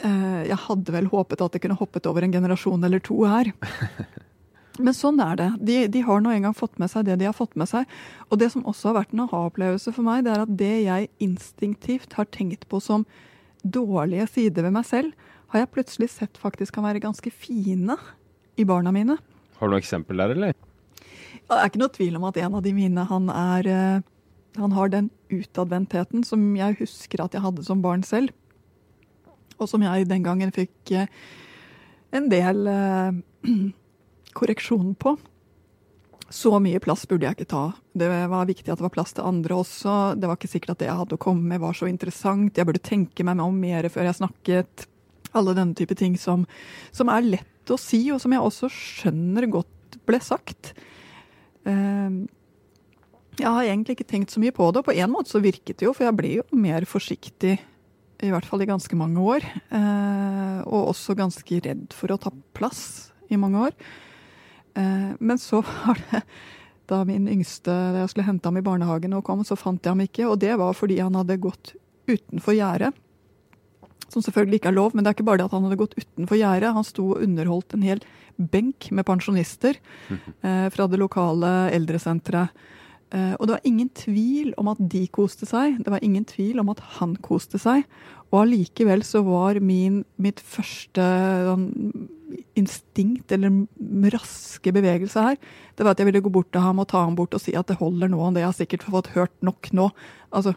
eh, 0.05 0.43
jeg 0.51 0.61
hadde 0.67 0.95
vel 0.95 1.09
håpet 1.13 1.43
at 1.45 1.57
det 1.57 1.63
kunne 1.65 1.79
hoppet 1.79 2.07
over 2.11 2.27
en 2.27 2.35
generasjon 2.35 2.85
eller 2.85 3.03
to 3.05 3.23
her. 3.29 3.53
Men 4.85 4.97
sånn 4.97 5.21
er 5.23 5.37
det. 5.39 5.51
De, 5.63 5.77
de 5.95 6.01
har 6.03 6.23
nå 6.23 6.33
engang 6.35 6.55
fått 6.57 6.81
med 6.83 6.91
seg 6.91 7.07
det 7.07 7.21
de 7.21 7.29
har 7.29 7.37
fått 7.37 7.55
med 7.59 7.71
seg. 7.71 7.87
Og 8.29 8.41
det 8.41 8.51
som 8.53 8.65
også 8.67 8.91
har 8.91 8.99
vært 8.99 9.15
en 9.15 9.23
aha-opplevelse 9.25 9.95
for 9.95 10.07
meg, 10.07 10.25
det 10.27 10.35
er 10.35 10.43
at 10.43 10.57
det 10.59 10.73
jeg 10.83 11.11
instinktivt 11.23 12.17
har 12.19 12.27
tenkt 12.35 12.67
på 12.71 12.81
som 12.83 13.07
dårlige 13.63 14.27
sider 14.33 14.67
ved 14.67 14.75
meg 14.75 14.89
selv, 14.89 15.15
har 15.55 15.63
jeg 15.63 15.73
plutselig 15.77 16.11
sett 16.11 16.41
faktisk 16.41 16.75
kan 16.75 16.85
være 16.89 17.03
ganske 17.05 17.31
fine 17.31 17.97
i 18.59 18.67
barna 18.67 18.91
mine. 18.95 19.17
Har 19.61 19.71
du 19.71 19.77
noe 19.77 19.83
eksempel 19.83 20.19
der, 20.19 20.35
eller? 20.35 20.57
Det 21.45 21.55
er 21.55 21.71
ikke 21.71 21.81
noe 21.83 21.95
tvil 21.95 22.19
om 22.19 22.27
at 22.27 22.41
en 22.43 22.59
av 22.59 22.65
de 22.65 22.73
mine, 22.75 23.07
han 23.07 23.31
er 23.31 23.71
eh, 23.71 24.03
Han 24.61 24.75
har 24.77 24.91
den 24.93 25.11
utadvendtheten 25.33 26.25
som 26.27 26.43
jeg 26.57 26.79
husker 26.79 27.25
at 27.25 27.35
jeg 27.35 27.43
hadde 27.43 27.65
som 27.67 27.83
barn 27.83 28.05
selv. 28.07 28.31
Og 29.59 29.69
som 29.71 29.83
jeg 29.83 30.09
den 30.11 30.25
gangen 30.27 30.53
fikk 30.55 30.95
eh, 30.95 31.11
en 32.15 32.29
del 32.31 32.67
eh, 32.71 33.21
korreksjon 34.39 34.95
på. 34.99 35.17
Så 36.35 36.51
mye 36.63 36.81
plass 36.83 37.05
burde 37.07 37.29
jeg 37.29 37.37
ikke 37.37 37.51
ta. 37.53 37.65
Det 37.95 38.09
var 38.09 38.49
viktig 38.49 38.71
at 38.71 38.81
det 38.81 38.87
var 38.87 38.95
plass 38.95 39.15
til 39.15 39.27
andre 39.27 39.59
også. 39.61 40.15
Det 40.19 40.31
var 40.31 40.39
ikke 40.39 40.51
sikkert 40.51 40.75
at 40.75 40.83
det 40.83 40.89
jeg 40.89 41.01
hadde 41.03 41.19
å 41.19 41.23
komme 41.23 41.47
med 41.53 41.63
var 41.63 41.77
så 41.79 41.87
interessant. 41.91 42.57
Jeg 42.57 42.67
burde 42.67 42.83
tenke 42.83 43.27
meg 43.27 43.43
om 43.43 43.59
mer 43.61 43.87
før 43.93 44.09
jeg 44.09 44.19
snakket. 44.19 44.87
Alle 45.35 45.55
denne 45.55 45.77
type 45.79 45.95
ting 45.99 46.17
som, 46.19 46.47
som 46.95 47.11
er 47.13 47.27
lett 47.37 47.71
å 47.71 47.79
si, 47.81 48.07
og 48.15 48.23
som 48.23 48.35
jeg 48.35 48.43
også 48.43 48.71
skjønner 48.73 49.47
godt 49.51 49.99
ble 50.09 50.21
sagt. 50.23 50.73
Ehm, 51.69 52.25
jeg 53.39 53.51
har 53.51 53.67
egentlig 53.67 53.97
ikke 53.99 54.11
tenkt 54.11 54.35
så 54.35 54.43
mye 54.43 54.55
på 54.55 54.71
det, 54.75 54.85
på 54.87 54.95
en 54.95 55.13
måte 55.13 55.33
så 55.33 55.43
virket 55.43 55.79
det 55.81 55.89
jo, 55.89 55.95
for 55.97 56.07
jeg 56.07 56.17
ble 56.19 56.33
jo 56.39 56.45
mer 56.57 56.87
forsiktig 56.89 57.59
i 58.25 58.31
hvert 58.33 58.47
fall 58.49 58.63
i 58.63 58.69
ganske 58.69 58.97
mange 58.97 59.21
år. 59.21 59.45
Eh, 59.75 60.59
og 60.65 60.91
også 60.95 61.17
ganske 61.19 61.61
redd 61.65 61.95
for 61.97 62.15
å 62.15 62.21
ta 62.21 62.33
plass 62.57 63.13
i 63.33 63.39
mange 63.41 63.69
år. 63.69 63.79
Eh, 64.79 65.15
men 65.19 65.41
så 65.41 65.63
var 65.67 66.01
det 66.11 66.25
da 66.91 67.01
min 67.09 67.29
yngste 67.31 67.73
da 67.73 68.03
jeg 68.03 68.13
skulle 68.13 68.29
hente 68.29 68.51
ham 68.51 68.61
i 68.61 68.65
barnehagen 68.65 69.17
og 69.17 69.25
kom, 69.27 69.45
så 69.47 69.57
fant 69.59 69.83
jeg 69.83 69.95
ham 69.95 70.05
ikke. 70.05 70.29
Og 70.29 70.39
det 70.43 70.55
var 70.61 70.77
fordi 70.77 71.01
han 71.01 71.17
hadde 71.19 71.41
gått 71.43 71.75
utenfor 72.11 72.57
gjerdet. 72.57 72.93
Som 74.13 74.23
selvfølgelig 74.23 74.61
ikke 74.61 74.71
er 74.71 74.77
lov, 74.77 74.93
men 74.95 75.03
det 75.03 75.11
er 75.11 75.17
ikke 75.17 75.27
bare 75.27 75.41
det 75.41 75.49
at 75.49 75.57
han 75.57 75.65
hadde 75.67 75.81
gått 75.81 75.97
utenfor 75.99 76.39
gjerdet. 76.39 76.75
Han 76.77 76.87
sto 76.87 77.09
og 77.15 77.25
underholdt 77.25 77.75
en 77.75 77.87
hel 77.87 78.05
benk 78.37 78.91
med 78.95 79.07
pensjonister 79.07 79.79
eh, 80.11 80.69
fra 80.75 80.89
det 80.91 81.01
lokale 81.01 81.55
eldresenteret. 81.75 82.53
Eh, 83.15 83.35
og 83.39 83.47
det 83.47 83.57
var 83.57 83.69
ingen 83.69 83.91
tvil 83.95 84.51
om 84.61 84.73
at 84.73 84.81
de 84.81 85.05
koste 85.15 85.47
seg. 85.49 85.79
Det 85.85 85.93
var 85.93 86.03
ingen 86.03 86.27
tvil 86.27 86.61
om 86.63 86.73
at 86.73 86.83
han 86.99 87.15
koste 87.23 87.61
seg. 87.63 87.87
Og 88.33 88.43
allikevel 88.43 89.05
så 89.07 89.23
var 89.27 89.61
min, 89.63 90.03
mitt 90.19 90.43
første 90.43 91.05
sånn, 91.47 91.69
instinkt, 92.59 93.31
eller 93.35 94.11
raske 94.15 94.73
bevegelse 94.75 95.23
her, 95.23 95.37
det 95.77 95.85
var 95.85 95.95
at 95.95 96.01
jeg 96.03 96.09
ville 96.09 96.23
gå 96.25 96.33
bort 96.35 96.51
til 96.55 96.65
ham 96.65 96.81
og 96.83 96.89
ta 96.91 97.05
ham 97.05 97.17
bort 97.19 97.35
og 97.37 97.43
si 97.43 97.55
at 97.59 97.69
det 97.71 97.79
holder 97.79 98.11
nå, 98.11 98.21
det 98.35 98.43
jeg 98.43 98.51
har 98.51 98.57
sikkert 98.59 98.87
fått 98.91 99.11
hørt 99.15 99.35
nok 99.45 99.71
nå. 99.77 99.89
Altså, 100.35 100.55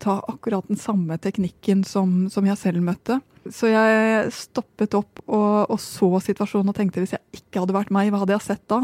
ta 0.00 0.18
akkurat 0.32 0.68
den 0.68 0.80
samme 0.80 1.18
teknikken 1.20 1.84
som, 1.84 2.30
som 2.32 2.46
jeg 2.48 2.60
selv 2.60 2.84
møtte. 2.84 3.20
Så 3.52 3.70
jeg 3.72 4.32
stoppet 4.36 4.96
opp 4.96 5.22
og, 5.26 5.70
og, 5.70 5.78
så 5.80 6.08
situasjonen 6.24 6.72
og 6.72 6.76
tenkte 6.76 7.02
hvis 7.02 7.16
jeg 7.16 7.40
ikke 7.40 7.62
hadde 7.62 7.76
vært 7.76 7.92
meg, 7.94 8.12
hva 8.12 8.22
hadde 8.22 8.36
jeg 8.36 8.46
sett 8.48 8.64
da? 8.68 8.82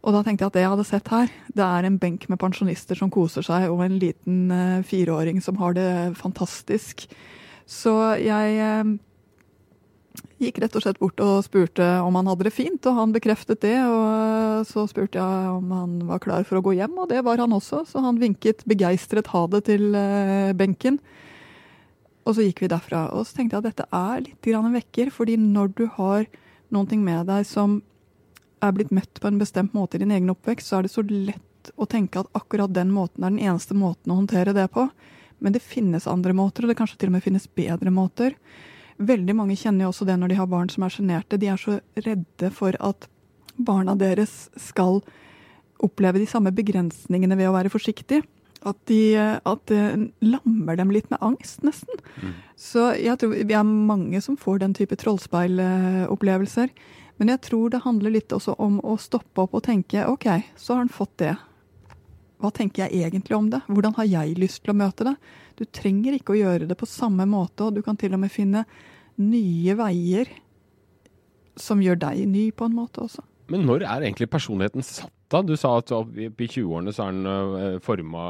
Og 0.00 0.14
da 0.16 0.22
tenkte 0.24 0.46
jeg 0.46 0.50
at 0.50 0.56
det 0.56 0.62
jeg 0.64 0.72
hadde 0.72 0.88
sett 0.88 1.12
her, 1.12 1.28
det 1.52 1.66
er 1.66 1.84
en 1.84 1.98
benk 2.00 2.24
med 2.32 2.40
pensjonister 2.40 2.96
som 2.96 3.12
koser 3.12 3.44
seg, 3.44 3.68
og 3.68 3.82
en 3.84 3.98
liten 4.00 4.48
uh, 4.48 4.80
fireåring 4.86 5.42
som 5.44 5.60
har 5.60 5.76
det 5.76 5.90
fantastisk. 6.16 7.04
Så 7.68 7.92
jeg 8.22 8.56
uh, 8.64 8.94
gikk 10.40 10.62
rett 10.62 10.78
og 10.78 10.86
slett 10.86 11.00
bort 11.02 11.20
og 11.20 11.44
spurte 11.44 11.84
om 12.00 12.16
han 12.16 12.30
hadde 12.32 12.48
det 12.48 12.54
fint, 12.56 12.80
og 12.88 12.96
han 12.96 13.12
bekreftet 13.12 13.60
det. 13.66 13.76
Og 13.84 14.64
så 14.70 14.86
spurte 14.88 15.20
jeg 15.20 15.52
om 15.52 15.76
han 15.76 15.98
var 16.08 16.24
klar 16.24 16.48
for 16.48 16.60
å 16.60 16.64
gå 16.64 16.78
hjem, 16.80 16.96
og 16.96 17.12
det 17.12 17.20
var 17.26 17.44
han 17.44 17.52
også. 17.52 17.84
Så 17.92 18.00
han 18.00 18.22
vinket 18.22 18.64
begeistret 18.70 19.28
ha 19.34 19.44
det 19.52 19.66
til 19.68 19.92
benken. 20.56 20.96
Og 22.24 22.36
så 22.36 22.44
gikk 22.46 22.64
vi 22.64 22.72
derfra. 22.72 23.10
Og 23.16 23.28
så 23.28 23.36
tenkte 23.36 23.58
jeg 23.58 23.64
at 23.64 23.68
dette 23.68 23.86
er 23.92 24.24
litt 24.24 24.50
en 24.54 24.76
vekker, 24.80 25.12
fordi 25.12 25.36
når 25.40 25.76
du 25.76 25.86
har 25.98 26.24
ting 26.88 27.04
med 27.04 27.26
deg 27.28 27.44
som 27.48 27.80
er 28.60 28.74
blitt 28.76 28.92
møtt 28.94 29.20
på 29.20 29.30
en 29.30 29.38
bestemt 29.40 29.74
måte 29.76 29.96
i 29.96 30.02
din 30.02 30.12
egen 30.14 30.32
oppvekst, 30.32 30.68
så 30.68 30.78
er 30.78 30.86
det 30.86 30.92
så 30.92 31.04
lett 31.06 31.72
å 31.76 31.86
tenke 31.88 32.22
at 32.22 32.30
akkurat 32.36 32.72
den 32.74 32.92
måten 32.94 33.24
er 33.24 33.32
den 33.32 33.42
eneste 33.50 33.76
måten 33.76 34.12
å 34.12 34.18
håndtere 34.20 34.54
det 34.56 34.68
på. 34.74 34.88
Men 35.40 35.56
det 35.56 35.64
finnes 35.64 36.08
andre 36.10 36.34
måter, 36.36 36.64
og 36.64 36.72
det 36.72 36.76
kanskje 36.78 36.98
til 37.00 37.10
og 37.10 37.16
med 37.16 37.24
finnes 37.24 37.48
bedre 37.56 37.92
måter. 37.94 38.36
Veldig 39.00 39.36
mange 39.36 39.56
kjenner 39.56 39.86
jo 39.86 39.94
også 39.94 40.06
det 40.08 40.18
når 40.20 40.32
de 40.32 40.40
har 40.40 40.50
barn 40.50 40.68
som 40.72 40.84
er 40.84 40.92
sjenerte. 40.92 41.40
De 41.40 41.48
er 41.48 41.60
så 41.60 41.78
redde 41.96 42.50
for 42.52 42.76
at 42.84 43.08
barna 43.56 43.96
deres 43.98 44.50
skal 44.60 45.00
oppleve 45.80 46.20
de 46.20 46.28
samme 46.28 46.52
begrensningene 46.52 47.38
ved 47.40 47.48
å 47.48 47.56
være 47.56 47.72
forsiktig. 47.72 48.20
At, 48.60 48.76
de, 48.90 49.16
at 49.16 49.60
det 49.70 49.84
lammer 50.20 50.76
dem 50.76 50.90
litt 50.92 51.06
med 51.08 51.22
angst, 51.24 51.62
nesten. 51.64 52.02
Mm. 52.20 52.34
Så 52.60 52.90
jeg 53.00 53.16
tror 53.16 53.32
vi 53.32 53.56
er 53.56 53.64
mange 53.64 54.20
som 54.20 54.36
får 54.36 54.60
den 54.60 54.74
type 54.76 54.98
trollspeilopplevelser. 55.00 56.68
Men 57.20 57.34
jeg 57.34 57.42
tror 57.50 57.70
det 57.72 57.82
handler 57.84 58.14
litt 58.14 58.32
også 58.32 58.56
om 58.64 58.78
å 58.80 58.96
stoppe 59.00 59.44
opp 59.44 59.58
og 59.58 59.64
tenke 59.66 60.06
OK, 60.08 60.26
så 60.56 60.74
har 60.74 60.86
han 60.86 60.92
fått 60.92 61.18
det. 61.20 61.34
Hva 62.40 62.48
tenker 62.56 62.86
jeg 62.86 63.04
egentlig 63.04 63.36
om 63.36 63.50
det? 63.52 63.60
Hvordan 63.68 63.92
har 63.98 64.08
jeg 64.08 64.38
lyst 64.40 64.62
til 64.64 64.72
å 64.72 64.78
møte 64.80 65.04
det? 65.10 65.12
Du 65.60 65.66
trenger 65.68 66.16
ikke 66.16 66.32
å 66.32 66.38
gjøre 66.40 66.68
det 66.70 66.78
på 66.80 66.88
samme 66.88 67.26
måte, 67.28 67.66
og 67.66 67.76
du 67.76 67.82
kan 67.84 67.98
til 68.00 68.16
og 68.16 68.22
med 68.22 68.32
finne 68.32 68.64
nye 69.20 69.76
veier 69.76 70.32
som 71.60 71.82
gjør 71.84 72.00
deg 72.06 72.24
ny 72.30 72.46
på 72.56 72.70
en 72.70 72.78
måte 72.78 73.04
også. 73.04 73.26
Men 73.52 73.66
når 73.68 73.84
er 73.84 74.06
egentlig 74.06 74.30
personligheten 74.32 74.86
satt 74.86 75.12
da? 75.30 75.42
Du 75.46 75.52
sa 75.58 75.76
at 75.78 75.92
i 75.92 76.30
20-årene 76.30 76.94
så 76.94 77.06
er 77.06 77.14
den 77.14 77.28
uh, 77.28 77.82
forma, 77.84 78.22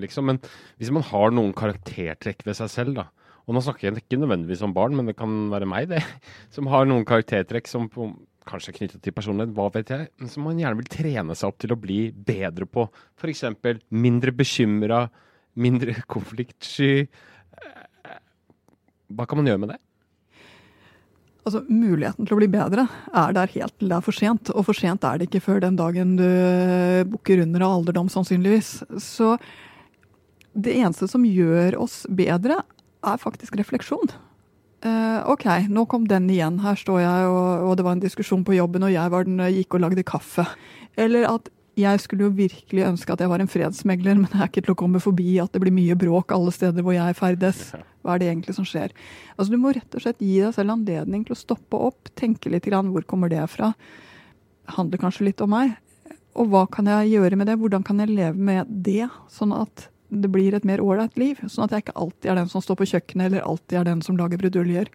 liksom. 0.00 0.30
Men 0.30 0.38
hvis 0.80 0.92
man 0.94 1.04
har 1.10 1.34
noen 1.34 1.52
karaktertrekk 1.56 2.46
ved 2.46 2.56
seg 2.60 2.70
selv, 2.72 3.00
da. 3.00 3.08
Og 3.46 3.56
nå 3.56 3.62
snakker 3.64 3.88
jeg 3.88 4.04
ikke 4.04 4.20
nødvendigvis 4.22 4.62
om 4.66 4.74
barn, 4.76 4.94
men 4.96 5.08
det 5.10 5.16
kan 5.18 5.32
være 5.52 5.68
meg, 5.68 5.88
det. 5.90 6.02
Som 6.54 6.70
har 6.70 6.86
noen 6.88 7.06
karaktertrekk 7.08 7.70
som 7.70 7.88
på, 7.90 8.08
kanskje 8.48 8.74
knyttet 8.76 9.02
til 9.04 9.14
personlighet, 9.14 9.54
hva 9.56 9.68
vet 9.74 9.90
jeg. 9.92 10.08
Men 10.20 10.30
som 10.30 10.46
man 10.46 10.58
gjerne 10.58 10.78
vil 10.80 10.90
trene 10.90 11.36
seg 11.38 11.52
opp 11.52 11.60
til 11.62 11.74
å 11.74 11.78
bli 11.78 12.00
bedre 12.12 12.66
på. 12.66 12.88
F.eks. 13.18 13.44
mindre 13.94 14.34
bekymra, 14.34 15.04
mindre 15.62 15.96
konfliktsky. 16.14 17.06
Hva 19.12 19.26
kan 19.28 19.40
man 19.40 19.50
gjøre 19.50 19.62
med 19.62 19.74
det? 19.74 19.80
Altså, 21.42 21.64
Muligheten 21.66 22.26
til 22.26 22.36
å 22.36 22.38
bli 22.38 22.48
bedre 22.50 22.84
er 23.18 23.34
der 23.34 23.50
helt 23.56 23.74
til 23.80 23.90
det 23.90 23.98
er 23.98 24.06
for 24.06 24.14
sent. 24.16 24.52
Og 24.54 24.66
for 24.68 24.78
sent 24.78 25.06
er 25.06 25.18
det 25.18 25.28
ikke 25.28 25.42
før 25.42 25.62
den 25.64 25.78
dagen 25.78 26.14
du 26.18 26.28
bukker 27.10 27.42
under 27.42 27.66
av 27.66 27.80
alderdom, 27.80 28.10
sannsynligvis. 28.12 28.76
Så 29.02 29.34
det 30.52 30.76
eneste 30.78 31.08
som 31.10 31.26
gjør 31.26 31.80
oss 31.82 32.02
bedre, 32.06 32.60
er 33.02 33.22
faktisk 33.22 33.56
refleksjon. 33.58 34.12
Uh, 34.82 35.22
OK, 35.30 35.46
nå 35.70 35.84
kom 35.90 36.08
den 36.10 36.26
igjen. 36.32 36.58
Her 36.64 36.78
står 36.78 37.02
jeg, 37.04 37.26
og, 37.30 37.68
og, 37.68 37.74
det 37.78 37.86
var 37.86 37.96
en 37.96 38.02
diskusjon 38.02 38.42
på 38.46 38.56
jobben, 38.56 38.82
og 38.86 38.94
jeg 38.94 39.12
var 39.14 39.28
den 39.28 39.42
gikk 39.54 39.76
og 39.78 39.84
lagde 39.84 40.06
kaffe. 40.06 40.46
Eller 40.98 41.28
at 41.30 41.50
jeg 41.78 42.00
skulle 42.02 42.26
jo 42.26 42.34
virkelig 42.36 42.84
ønske 42.84 43.14
at 43.14 43.22
jeg 43.22 43.30
var 43.32 43.40
en 43.40 43.48
fredsmegler, 43.48 44.18
men 44.18 44.28
det 44.28 44.40
er 44.40 44.50
ikke 44.50 44.64
til 44.66 44.74
å 44.74 44.80
komme 44.82 45.00
forbi 45.00 45.38
at 45.40 45.54
det 45.54 45.62
blir 45.62 45.72
mye 45.72 45.96
bråk 45.96 46.34
alle 46.34 46.52
steder 46.52 46.84
hvor 46.84 46.96
jeg 46.96 47.16
ferdes. 47.16 47.62
Hva 48.02 48.16
er 48.16 48.20
det 48.20 48.28
egentlig 48.28 48.56
som 48.58 48.66
skjer? 48.68 48.92
Altså 49.36 49.54
Du 49.54 49.60
må 49.62 49.72
rett 49.72 49.96
og 49.96 50.04
slett 50.04 50.20
gi 50.20 50.34
deg 50.42 50.52
selv 50.56 50.74
anledning 50.74 51.22
til 51.24 51.36
å 51.36 51.40
stoppe 51.40 51.78
opp, 51.78 52.10
tenke 52.18 52.52
litt 52.52 52.68
grann 52.68 52.90
hvor 52.92 53.06
kommer 53.08 53.32
det 53.32 53.46
fra? 53.54 53.72
Handler 54.76 55.00
kanskje 55.00 55.30
litt 55.30 55.40
om 55.44 55.54
meg? 55.54 55.78
Og 56.36 56.52
hva 56.52 56.66
kan 56.72 56.88
jeg 56.90 57.14
gjøre 57.14 57.38
med 57.40 57.48
det? 57.48 57.56
Hvordan 57.60 57.86
kan 57.86 58.02
jeg 58.02 58.12
leve 58.12 58.36
med 58.36 58.68
det, 58.84 59.08
sånn 59.32 59.54
at 59.56 59.88
det 60.12 60.28
blir 60.32 60.54
et 60.54 60.66
mer 60.68 60.82
ålreit 60.84 61.16
liv? 61.20 61.40
Sånn 61.48 61.64
at 61.66 61.74
jeg 61.74 61.86
ikke 61.86 61.98
alltid 62.04 62.30
er 62.30 62.40
den 62.42 62.50
som 62.52 62.64
står 62.64 62.78
på 62.80 62.88
kjøkkenet, 62.92 63.28
eller 63.30 63.46
alltid 63.48 63.78
er 63.80 63.88
den 63.88 64.02
som 64.04 64.18
lager 64.20 64.40
bruduljer. 64.40 64.90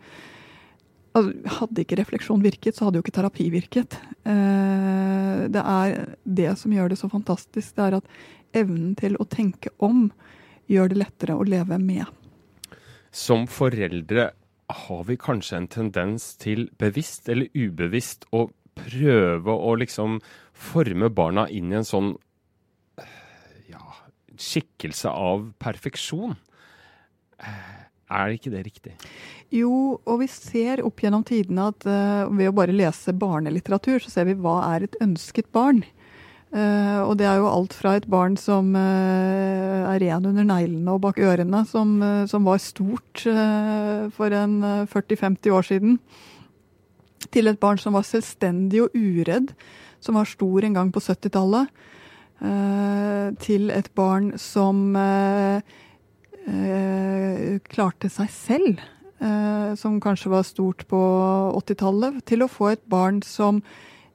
Altså, 1.17 1.33
hadde 1.57 1.83
ikke 1.83 1.97
refleksjon 1.97 2.43
virket, 2.45 2.77
så 2.77 2.87
hadde 2.87 2.99
jo 2.99 3.05
ikke 3.05 3.15
terapi 3.17 3.47
virket. 3.53 3.97
Eh, 4.27 5.47
det 5.53 5.63
er 5.63 6.17
det 6.23 6.51
som 6.61 6.73
gjør 6.75 6.93
det 6.93 6.99
så 7.01 7.09
fantastisk. 7.09 7.73
Det 7.73 7.87
er 7.87 7.97
at 7.97 8.11
evnen 8.57 8.93
til 8.99 9.17
å 9.17 9.25
tenke 9.29 9.73
om 9.83 10.11
gjør 10.69 10.91
det 10.91 11.01
lettere 11.01 11.37
å 11.37 11.47
leve 11.47 11.79
med. 11.81 12.05
Som 13.09 13.47
foreldre 13.49 14.31
har 14.67 15.03
vi 15.07 15.17
kanskje 15.17 15.61
en 15.61 15.69
tendens 15.71 16.33
til 16.41 16.67
bevisst 16.77 17.29
eller 17.31 17.47
ubevisst 17.55 18.27
å 18.35 18.49
prøve 18.77 19.53
å 19.53 19.73
liksom 19.79 20.19
forme 20.53 21.09
barna 21.09 21.47
inn 21.49 21.71
i 21.71 21.79
en 21.79 21.87
sånn 21.87 22.13
skikkelse 24.41 25.11
av 25.11 25.49
perfeksjon. 25.61 26.35
Er 28.07 28.31
ikke 28.31 28.51
det 28.53 28.63
riktig? 28.63 28.93
Jo, 29.51 29.97
og 29.99 30.21
vi 30.21 30.29
ser 30.31 30.81
opp 30.87 31.01
gjennom 31.03 31.25
tidene 31.27 31.69
at 31.73 31.87
uh, 31.87 32.27
ved 32.31 32.49
å 32.49 32.55
bare 32.55 32.75
lese 32.75 33.15
barnelitteratur, 33.15 33.99
så 34.03 34.11
ser 34.11 34.29
vi 34.29 34.37
hva 34.39 34.61
er 34.73 34.87
et 34.87 34.95
ønsket 35.03 35.49
barn. 35.55 35.83
Uh, 36.55 37.03
og 37.03 37.17
det 37.19 37.27
er 37.27 37.41
jo 37.41 37.49
alt 37.51 37.75
fra 37.75 37.97
et 37.99 38.07
barn 38.07 38.37
som 38.39 38.71
uh, 38.75 39.91
er 39.91 39.99
ren 40.05 40.29
under 40.29 40.47
neglene 40.47 40.95
og 40.95 41.03
bak 41.03 41.19
ørene, 41.19 41.65
som, 41.67 41.97
som 42.31 42.47
var 42.47 42.63
stort 42.63 43.25
for 44.15 44.35
en 44.39 44.55
40-50 44.87 45.51
år 45.51 45.67
siden, 45.67 45.99
til 47.33 47.51
et 47.51 47.59
barn 47.59 47.79
som 47.81 47.95
var 47.97 48.07
selvstendig 48.07 48.85
og 48.85 48.95
uredd, 48.95 49.51
som 49.99 50.15
var 50.15 50.29
stor 50.29 50.63
en 50.63 50.79
gang 50.79 50.91
på 50.95 51.03
70-tallet, 51.03 51.71
til 52.37 53.71
et 53.73 53.87
barn 53.97 54.27
som 54.37 54.95
eh, 56.47 57.59
klarte 57.67 58.09
seg 58.11 58.29
selv, 58.31 58.83
eh, 59.19 59.73
som 59.79 59.99
kanskje 60.03 60.31
var 60.31 60.45
stort 60.47 60.85
på 60.89 60.99
80-tallet, 61.59 62.21
til 62.27 62.45
å 62.45 62.51
få 62.51 62.71
et 62.73 62.85
barn 62.89 63.21
som 63.25 63.61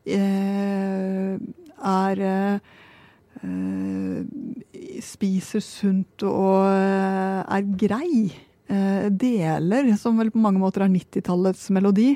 eh, 0.07 1.37
er 1.83 2.25
eh, 2.29 2.79
Spiser 5.03 5.63
sunt 5.65 6.23
og 6.29 6.69
eh, 6.69 7.43
er 7.43 7.69
grei. 7.81 8.31
Eh, 8.73 9.09
deler, 9.11 9.91
som 9.99 10.21
vel 10.21 10.31
på 10.33 10.41
mange 10.41 10.63
måter 10.63 10.85
er 10.85 10.93
90-tallets 10.93 11.69
melodi. 11.75 12.15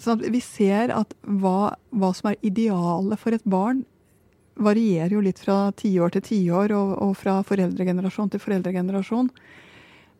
Så 0.00 0.14
vi 0.16 0.38
ser 0.40 0.88
at 0.96 1.10
hva, 1.20 1.74
hva, 1.92 2.08
som 2.16 2.30
er 2.30 2.38
idealet 2.48 3.20
for 3.20 3.36
et 3.36 3.44
barn, 3.44 3.82
varierer 4.56 5.14
jo 5.14 5.22
litt 5.24 5.40
fra 5.42 5.70
tiår 5.76 6.16
til 6.16 6.24
tiår 6.24 6.74
og, 6.76 6.96
og 7.04 7.14
fra 7.20 7.38
foreldregenerasjon 7.46 8.32
til 8.32 8.42
foreldregenerasjon. 8.42 9.30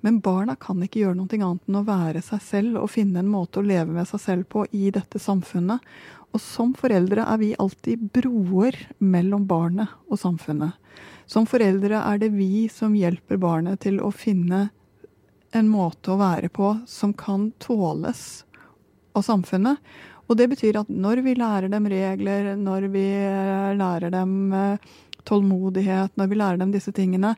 Men 0.05 0.21
barna 0.23 0.55
kan 0.61 0.83
ikke 0.85 1.01
gjøre 1.01 1.17
noe 1.19 1.39
annet 1.41 1.65
enn 1.67 1.79
å 1.81 1.87
være 1.87 2.23
seg 2.23 2.43
selv 2.45 2.79
og 2.83 2.93
finne 2.93 3.23
en 3.23 3.33
måte 3.33 3.59
å 3.61 3.67
leve 3.67 3.91
med 3.97 4.07
seg 4.09 4.23
selv 4.23 4.49
på 4.53 4.67
i 4.77 4.91
dette 4.95 5.19
samfunnet. 5.19 5.81
Og 6.37 6.43
som 6.43 6.75
foreldre 6.77 7.25
er 7.25 7.41
vi 7.41 7.55
alltid 7.59 8.11
broer 8.15 8.77
mellom 8.99 9.47
barnet 9.49 9.95
og 10.11 10.21
samfunnet. 10.21 10.77
Som 11.27 11.49
foreldre 11.49 12.03
er 12.05 12.21
det 12.23 12.31
vi 12.37 12.69
som 12.71 12.95
hjelper 12.95 13.41
barnet 13.41 13.81
til 13.83 13.99
å 14.05 14.13
finne 14.15 14.69
en 15.57 15.71
måte 15.71 16.13
å 16.13 16.21
være 16.21 16.51
på 16.53 16.75
som 16.87 17.15
kan 17.17 17.51
tåles 17.63 18.45
av 19.17 19.25
samfunnet. 19.25 19.81
Og 20.27 20.39
det 20.39 20.49
betyr 20.51 20.81
at 20.81 20.89
når 20.91 21.23
vi 21.23 21.37
lærer 21.39 21.71
dem 21.71 21.87
regler, 21.91 22.55
når 22.59 22.89
vi 22.91 23.07
lærer 23.79 24.11
dem 24.11 24.53
eh, 24.53 24.95
tålmodighet, 25.27 26.17
når 26.19 26.31
vi 26.31 26.39
lærer 26.39 26.63
dem 26.63 26.73
disse 26.75 26.93
tingene, 26.95 27.35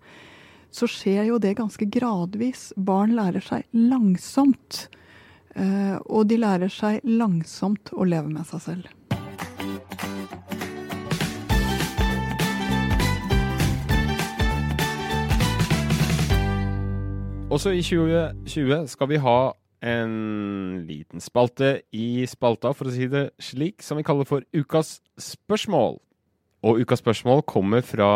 så 0.72 0.88
skjer 0.88 1.28
jo 1.28 1.38
det 1.40 1.56
ganske 1.58 1.88
gradvis. 1.88 2.70
Barn 2.76 3.14
lærer 3.16 3.44
seg 3.44 3.64
langsomt. 3.72 4.86
Eh, 5.56 5.96
og 6.06 6.28
de 6.30 6.40
lærer 6.40 6.72
seg 6.72 7.04
langsomt 7.04 7.92
å 7.92 8.08
leve 8.08 8.32
med 8.32 8.48
seg 8.48 8.64
selv. 8.64 8.94
Også 17.48 17.72
i 17.72 17.80
2020 17.80 18.84
skal 18.92 19.08
vi 19.08 19.20
ha 19.24 19.38
en 19.84 20.82
liten 20.88 21.22
spalte 21.22 21.82
i 21.94 22.26
spalta, 22.30 22.74
for 22.74 22.90
å 22.90 22.94
si 22.94 23.06
det 23.10 23.30
slik, 23.42 23.82
som 23.84 24.00
vi 24.00 24.06
kaller 24.06 24.28
for 24.28 24.46
Ukas 24.56 24.98
spørsmål. 25.22 26.00
Og 26.66 26.80
ukas 26.82 26.98
spørsmål 26.98 27.44
kommer 27.46 27.84
fra 27.86 28.08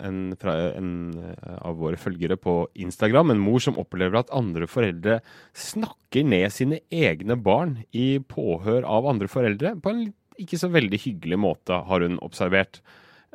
en, 0.00 0.32
fra 0.40 0.54
en, 0.72 1.10
eh, 1.20 1.56
av 1.60 1.76
våre 1.76 1.98
følgere 2.00 2.38
på 2.40 2.54
Instagram. 2.80 3.34
En 3.34 3.42
mor 3.42 3.60
som 3.60 3.76
opplever 3.76 4.22
at 4.22 4.32
andre 4.32 4.64
foreldre 4.70 5.18
snakker 5.52 6.24
ned 6.24 6.48
sine 6.54 6.80
egne 6.88 7.36
barn 7.36 7.82
i 7.92 8.16
påhør 8.24 8.88
av 8.88 9.08
andre 9.10 9.28
foreldre. 9.28 9.74
På 9.84 9.92
en 9.92 10.06
ikke 10.40 10.56
så 10.56 10.70
veldig 10.72 10.96
hyggelig 11.02 11.38
måte, 11.44 11.76
har 11.84 12.06
hun 12.06 12.16
observert. 12.24 12.80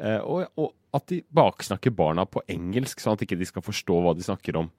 Eh, 0.02 0.17
og, 0.17 0.50
og 0.58 0.74
at 0.96 1.08
de 1.12 1.22
baksnakker 1.36 1.94
barna 1.96 2.26
på 2.30 2.44
engelsk, 2.52 3.02
sånn 3.02 3.18
at 3.18 3.26
ikke 3.26 3.38
de 3.40 3.48
skal 3.50 3.66
forstå 3.66 4.00
hva 4.04 4.16
de 4.16 4.26
snakker 4.26 4.60
om. 4.62 4.70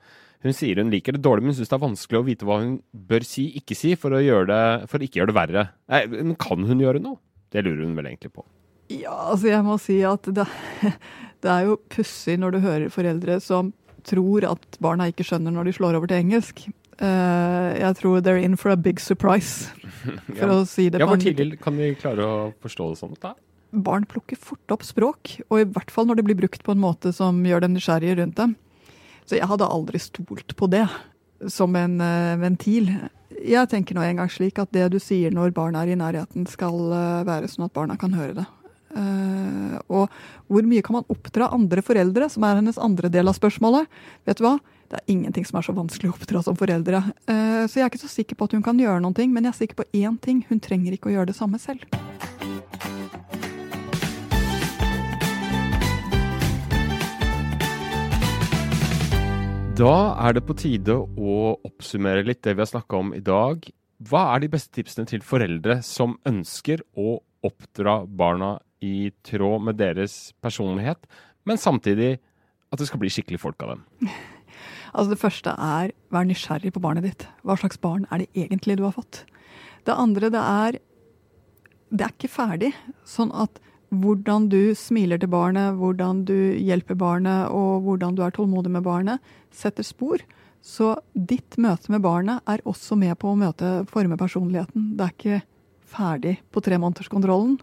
Hun 0.45 0.55
sier 0.57 0.79
hun 0.81 0.93
liker 0.93 1.17
det 1.17 1.23
dårlig, 1.25 1.47
men 1.47 1.57
syns 1.57 1.71
det 1.71 1.77
er 1.79 1.85
vanskelig 1.87 2.21
å 2.21 2.27
vite 2.27 2.49
hva 2.49 2.59
hun 2.63 2.77
bør 2.93 3.25
si, 3.27 3.49
ikke 3.59 3.77
si, 3.79 3.95
for 4.01 4.17
å, 4.17 4.21
det, 4.21 4.61
for 4.91 5.05
ikke 5.05 5.23
gjøre 5.23 5.33
det 5.33 5.39
verre. 5.39 5.65
Nei, 5.93 6.03
men 6.13 6.37
kan 6.41 6.67
hun 6.69 6.83
gjøre 6.83 7.03
noe? 7.03 7.21
Det 7.53 7.65
lurer 7.65 7.85
hun 7.87 7.97
vel 7.99 8.11
egentlig 8.11 8.35
på. 8.35 8.45
Ja, 8.93 9.15
altså 9.33 9.51
jeg 9.51 9.65
må 9.67 9.79
si 9.83 9.99
at 10.07 10.29
det, 10.35 10.47
det 11.43 11.53
er 11.53 11.71
jo 11.71 11.81
pussig 11.93 12.37
når 12.43 12.57
du 12.57 12.65
hører 12.67 12.93
foreldre 12.93 13.41
som 13.43 13.73
tror 14.07 14.47
at 14.47 14.77
barna 14.83 15.09
ikke 15.11 15.27
skjønner 15.27 15.55
når 15.55 15.71
de 15.71 15.79
slår 15.79 15.99
over 15.99 16.11
til 16.11 16.23
engelsk. 16.23 16.67
Uh, 16.97 17.75
jeg 17.77 17.99
tror 17.99 18.23
they're 18.25 18.41
in 18.41 18.57
for 18.57 18.73
a 18.73 18.77
big 18.77 19.01
surprise, 19.03 19.69
for 20.39 20.47
ja. 20.47 20.53
å 20.55 20.63
si 20.69 20.87
det 20.89 21.03
ja, 21.03 21.09
Hvor 21.11 21.21
tidlig 21.21 21.59
kan 21.61 21.77
vi 21.77 21.91
klare 21.99 22.25
å 22.25 22.37
forstå 22.63 22.93
det 22.93 23.01
sånn? 23.03 23.19
da? 23.21 23.35
Barn 23.71 24.07
plukker 24.09 24.39
fort 24.39 24.73
opp 24.73 24.85
språk, 24.87 25.37
og 25.51 25.61
i 25.61 25.67
hvert 25.67 25.91
fall 25.93 26.07
når 26.09 26.21
det 26.21 26.27
blir 26.29 26.39
brukt 26.39 26.63
på 26.65 26.75
en 26.75 26.83
måte 26.83 27.13
som 27.15 27.43
gjør 27.45 27.67
dem 27.67 27.75
nysgjerrige 27.77 28.21
rundt 28.21 28.39
dem. 28.39 28.55
Så 29.27 29.39
jeg 29.39 29.49
hadde 29.51 29.67
aldri 29.67 30.01
stolt 30.01 30.55
på 30.57 30.69
det 30.71 30.87
som 31.53 31.75
en 31.77 31.99
uh, 32.01 32.37
ventil. 32.41 32.93
Jeg 33.43 33.69
tenker 33.71 33.97
nå 33.97 34.05
en 34.07 34.23
gang 34.23 34.31
slik 34.33 34.61
at 34.63 34.71
det 34.75 34.87
du 34.95 35.01
sier 35.03 35.35
når 35.35 35.55
barna 35.57 35.83
er 35.83 35.93
i 35.93 35.99
nærheten, 35.99 36.47
skal 36.49 36.79
uh, 36.93 37.27
være 37.27 37.51
sånn 37.51 37.67
at 37.67 37.75
barna 37.77 37.99
kan 38.01 38.15
høre 38.17 38.39
det. 38.39 38.47
Uh, 38.97 39.77
og 39.93 40.15
hvor 40.49 40.65
mye 40.65 40.85
kan 40.87 41.01
man 41.01 41.11
oppdra 41.13 41.51
andre 41.53 41.85
foreldre, 41.85 42.31
som 42.33 42.47
er 42.47 42.63
hennes 42.63 42.81
andre 42.81 43.11
del 43.13 43.29
av 43.29 43.37
spørsmålet? 43.37 43.91
Vet 44.31 44.41
du 44.41 44.47
hva? 44.47 44.57
Det 44.87 45.01
er 45.01 45.11
ingenting 45.11 45.45
som 45.45 45.59
er 45.59 45.67
så 45.67 45.75
vanskelig 45.75 46.13
å 46.13 46.15
oppdra 46.15 46.45
som 46.47 46.55
foreldre. 46.57 47.01
så 47.27 47.81
jeg 47.81 47.83
er 47.83 47.91
ikke 47.91 48.05
så 48.05 48.13
sikker 48.13 48.39
på 48.39 48.47
at 48.47 48.55
hun 48.55 48.63
kan 48.63 48.79
gjøre 48.79 49.03
noe, 49.03 49.27
men 49.27 49.49
jeg 49.49 49.51
er 49.51 49.59
sikker 49.65 49.83
på 49.83 49.91
én 49.99 50.15
ting. 50.23 50.45
Hun 50.47 50.63
trenger 50.63 50.95
ikke 50.95 51.11
å 51.11 51.17
gjøre 51.17 51.33
det 51.33 51.41
samme 51.41 51.59
selv. 51.59 52.06
Da 59.77 60.17
er 60.25 60.33
det 60.33 60.41
på 60.49 60.55
tide 60.57 60.95
å 60.97 61.33
oppsummere 61.67 62.23
litt 62.25 62.39
det 62.47 62.55
vi 62.55 62.63
har 62.63 62.69
snakka 62.71 62.97
om 62.97 63.11
i 63.13 63.21
dag. 63.21 63.67
Hva 64.09 64.23
er 64.33 64.41
de 64.41 64.49
beste 64.55 64.73
tipsene 64.73 65.05
til 65.11 65.21
foreldre 65.21 65.83
som 65.85 66.15
ønsker 66.25 66.81
å 66.97 67.19
oppdra 67.45 67.99
barna 68.09 68.55
i 68.81 69.11
tråd 69.27 69.67
med 69.67 69.77
deres 69.77 70.33
personlighet, 70.41 71.05
men 71.45 71.61
samtidig 71.61 72.15
at 72.73 72.81
det 72.81 72.89
skal 72.89 73.03
bli 73.05 73.13
skikkelig 73.13 73.43
folk 73.43 73.67
av 73.67 73.75
dem? 73.75 73.85
Altså 74.97 75.13
Det 75.13 75.21
første 75.21 75.53
er 75.61 75.91
vær 76.15 76.25
nysgjerrig 76.25 76.71
på 76.73 76.81
barnet 76.81 77.05
ditt. 77.05 77.27
Hva 77.45 77.59
slags 77.61 77.77
barn 77.77 78.07
er 78.09 78.23
det 78.23 78.47
egentlig 78.47 78.79
du 78.79 78.87
har 78.87 78.95
fått? 78.97 79.27
Det 79.85 79.93
andre 79.93 80.31
det 80.33 80.41
er 80.41 80.79
det 81.93 82.07
er 82.07 82.15
ikke 82.15 82.33
ferdig. 82.33 82.71
Sånn 83.05 83.29
at 83.37 83.61
hvordan 83.95 84.49
du 84.51 84.75
smiler 84.75 85.21
til 85.23 85.31
barnet, 85.31 85.77
hvordan 85.79 86.25
du 86.27 86.37
hjelper 86.59 86.99
barnet 86.99 87.53
og 87.55 87.85
hvordan 87.87 88.17
du 88.17 88.25
er 88.27 88.35
tålmodig 88.35 88.73
med 88.75 88.87
barnet, 88.87 89.23
setter 89.55 89.87
spor. 89.87 90.23
Så 90.67 90.97
ditt 91.15 91.59
møte 91.63 91.93
med 91.95 92.03
barnet 92.03 92.43
er 92.51 92.65
også 92.67 92.99
med 92.99 93.15
på 93.23 93.31
å 93.31 93.39
møte, 93.39 93.85
forme 93.91 94.19
personligheten. 94.19 94.97
Det 94.99 95.07
er 95.07 95.15
ikke 95.15 95.41
ferdig 95.87 96.35
på 96.51 96.63
tremånederskontrollen. 96.67 97.61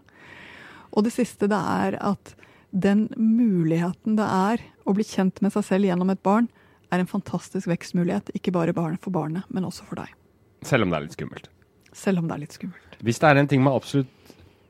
Og 0.94 1.04
det 1.04 1.12
siste 1.12 1.50
det 1.50 1.60
er 1.60 1.98
at 2.00 2.34
den 2.74 3.06
muligheten 3.18 4.16
det 4.18 4.26
er 4.26 4.64
å 4.88 4.94
bli 4.96 5.04
kjent 5.06 5.42
med 5.44 5.52
seg 5.54 5.66
selv 5.68 5.90
gjennom 5.90 6.10
et 6.14 6.22
barn, 6.24 6.48
er 6.92 7.02
en 7.02 7.10
fantastisk 7.10 7.68
vekstmulighet. 7.70 8.32
Ikke 8.38 8.54
bare 8.54 8.72
for 9.02 9.12
barnet, 9.12 9.44
men 9.48 9.66
også 9.68 9.84
for 9.88 10.00
deg. 10.00 10.10
Selv 10.64 10.86
om 10.86 10.90
det 10.92 10.98
er 10.98 11.06
litt 11.06 11.16
skummelt? 11.18 11.48
Selv 11.94 12.22
om 12.22 12.28
det 12.28 12.34
er 12.34 12.44
litt 12.46 12.56
skummelt. 12.56 12.98
Hvis 13.04 13.20
det 13.20 13.28
er 13.28 13.40
en 13.40 13.50
ting 13.50 13.62
man 13.62 13.76
absolutt 13.76 14.10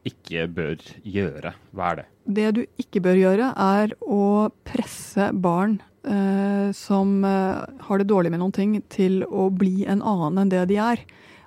ikke 0.08 0.46
bør 0.52 0.84
gjøre? 1.02 1.54
Hva 1.74 1.90
er 1.90 2.00
det? 2.00 2.06
Det 2.24 2.46
du 2.56 2.62
ikke 2.80 3.02
bør 3.04 3.18
gjøre, 3.20 3.50
er 3.56 3.94
å 4.00 4.50
presse 4.66 5.30
barn 5.32 5.78
eh, 6.06 6.70
som 6.76 7.18
eh, 7.24 7.64
har 7.88 8.00
det 8.00 8.08
dårlig 8.10 8.32
med 8.32 8.42
noen 8.42 8.54
ting, 8.54 8.78
til 8.92 9.22
å 9.28 9.50
bli 9.52 9.84
en 9.88 10.04
annen 10.04 10.44
enn 10.44 10.52
det 10.52 10.64
de 10.72 10.80
er. 10.80 11.04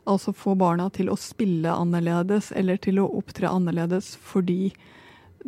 Altså 0.07 0.33
få 0.35 0.55
barna 0.55 0.87
til 0.93 1.09
å 1.11 1.19
spille 1.19 1.73
annerledes 1.73 2.53
eller 2.55 2.79
til 2.79 3.01
å 3.01 3.09
opptre 3.19 3.49
annerledes 3.51 4.13
fordi 4.23 4.71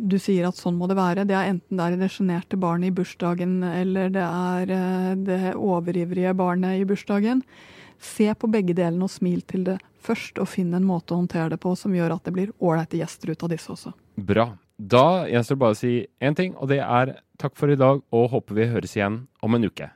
du 0.00 0.16
sier 0.20 0.46
at 0.48 0.56
sånn 0.56 0.78
må 0.78 0.88
det 0.88 0.96
være. 0.98 1.26
Det 1.28 1.36
er 1.36 1.50
enten 1.52 1.80
det 1.80 1.86
er 1.86 2.00
det 2.00 2.10
sjenerte 2.12 2.58
barnet 2.60 2.90
i 2.90 2.96
bursdagen 2.96 3.60
eller 3.66 4.12
det 4.14 4.24
er 4.26 4.74
eh, 4.76 5.12
det 5.28 5.54
overivrige 5.56 6.34
barnet 6.36 6.80
i 6.80 6.88
bursdagen. 6.88 7.44
Se 8.00 8.30
på 8.32 8.48
begge 8.48 8.76
delene 8.76 9.04
og 9.06 9.12
smil 9.12 9.42
til 9.48 9.66
det 9.66 9.80
først, 10.00 10.40
og 10.40 10.48
finn 10.48 10.74
en 10.76 10.86
måte 10.86 11.14
å 11.14 11.20
håndtere 11.20 11.52
det 11.54 11.60
på 11.62 11.74
som 11.78 11.94
gjør 11.94 12.16
at 12.16 12.26
det 12.26 12.34
blir 12.36 12.52
ålreite 12.58 13.00
gjester 13.00 13.32
ut 13.32 13.46
av 13.46 13.52
disse 13.52 13.72
også. 13.74 13.94
Bra. 14.16 14.50
Da 14.80 15.26
gjenstår 15.28 15.56
det 15.56 15.60
bare 15.60 15.76
å 15.76 15.80
si 15.80 15.94
én 16.24 16.36
ting, 16.36 16.54
og 16.56 16.72
det 16.72 16.80
er 16.80 17.18
takk 17.40 17.56
for 17.58 17.72
i 17.72 17.78
dag, 17.80 18.00
og 18.12 18.30
håper 18.32 18.56
vi 18.56 18.70
høres 18.72 18.96
igjen 18.96 19.26
om 19.44 19.56
en 19.56 19.68
uke. 19.68 19.90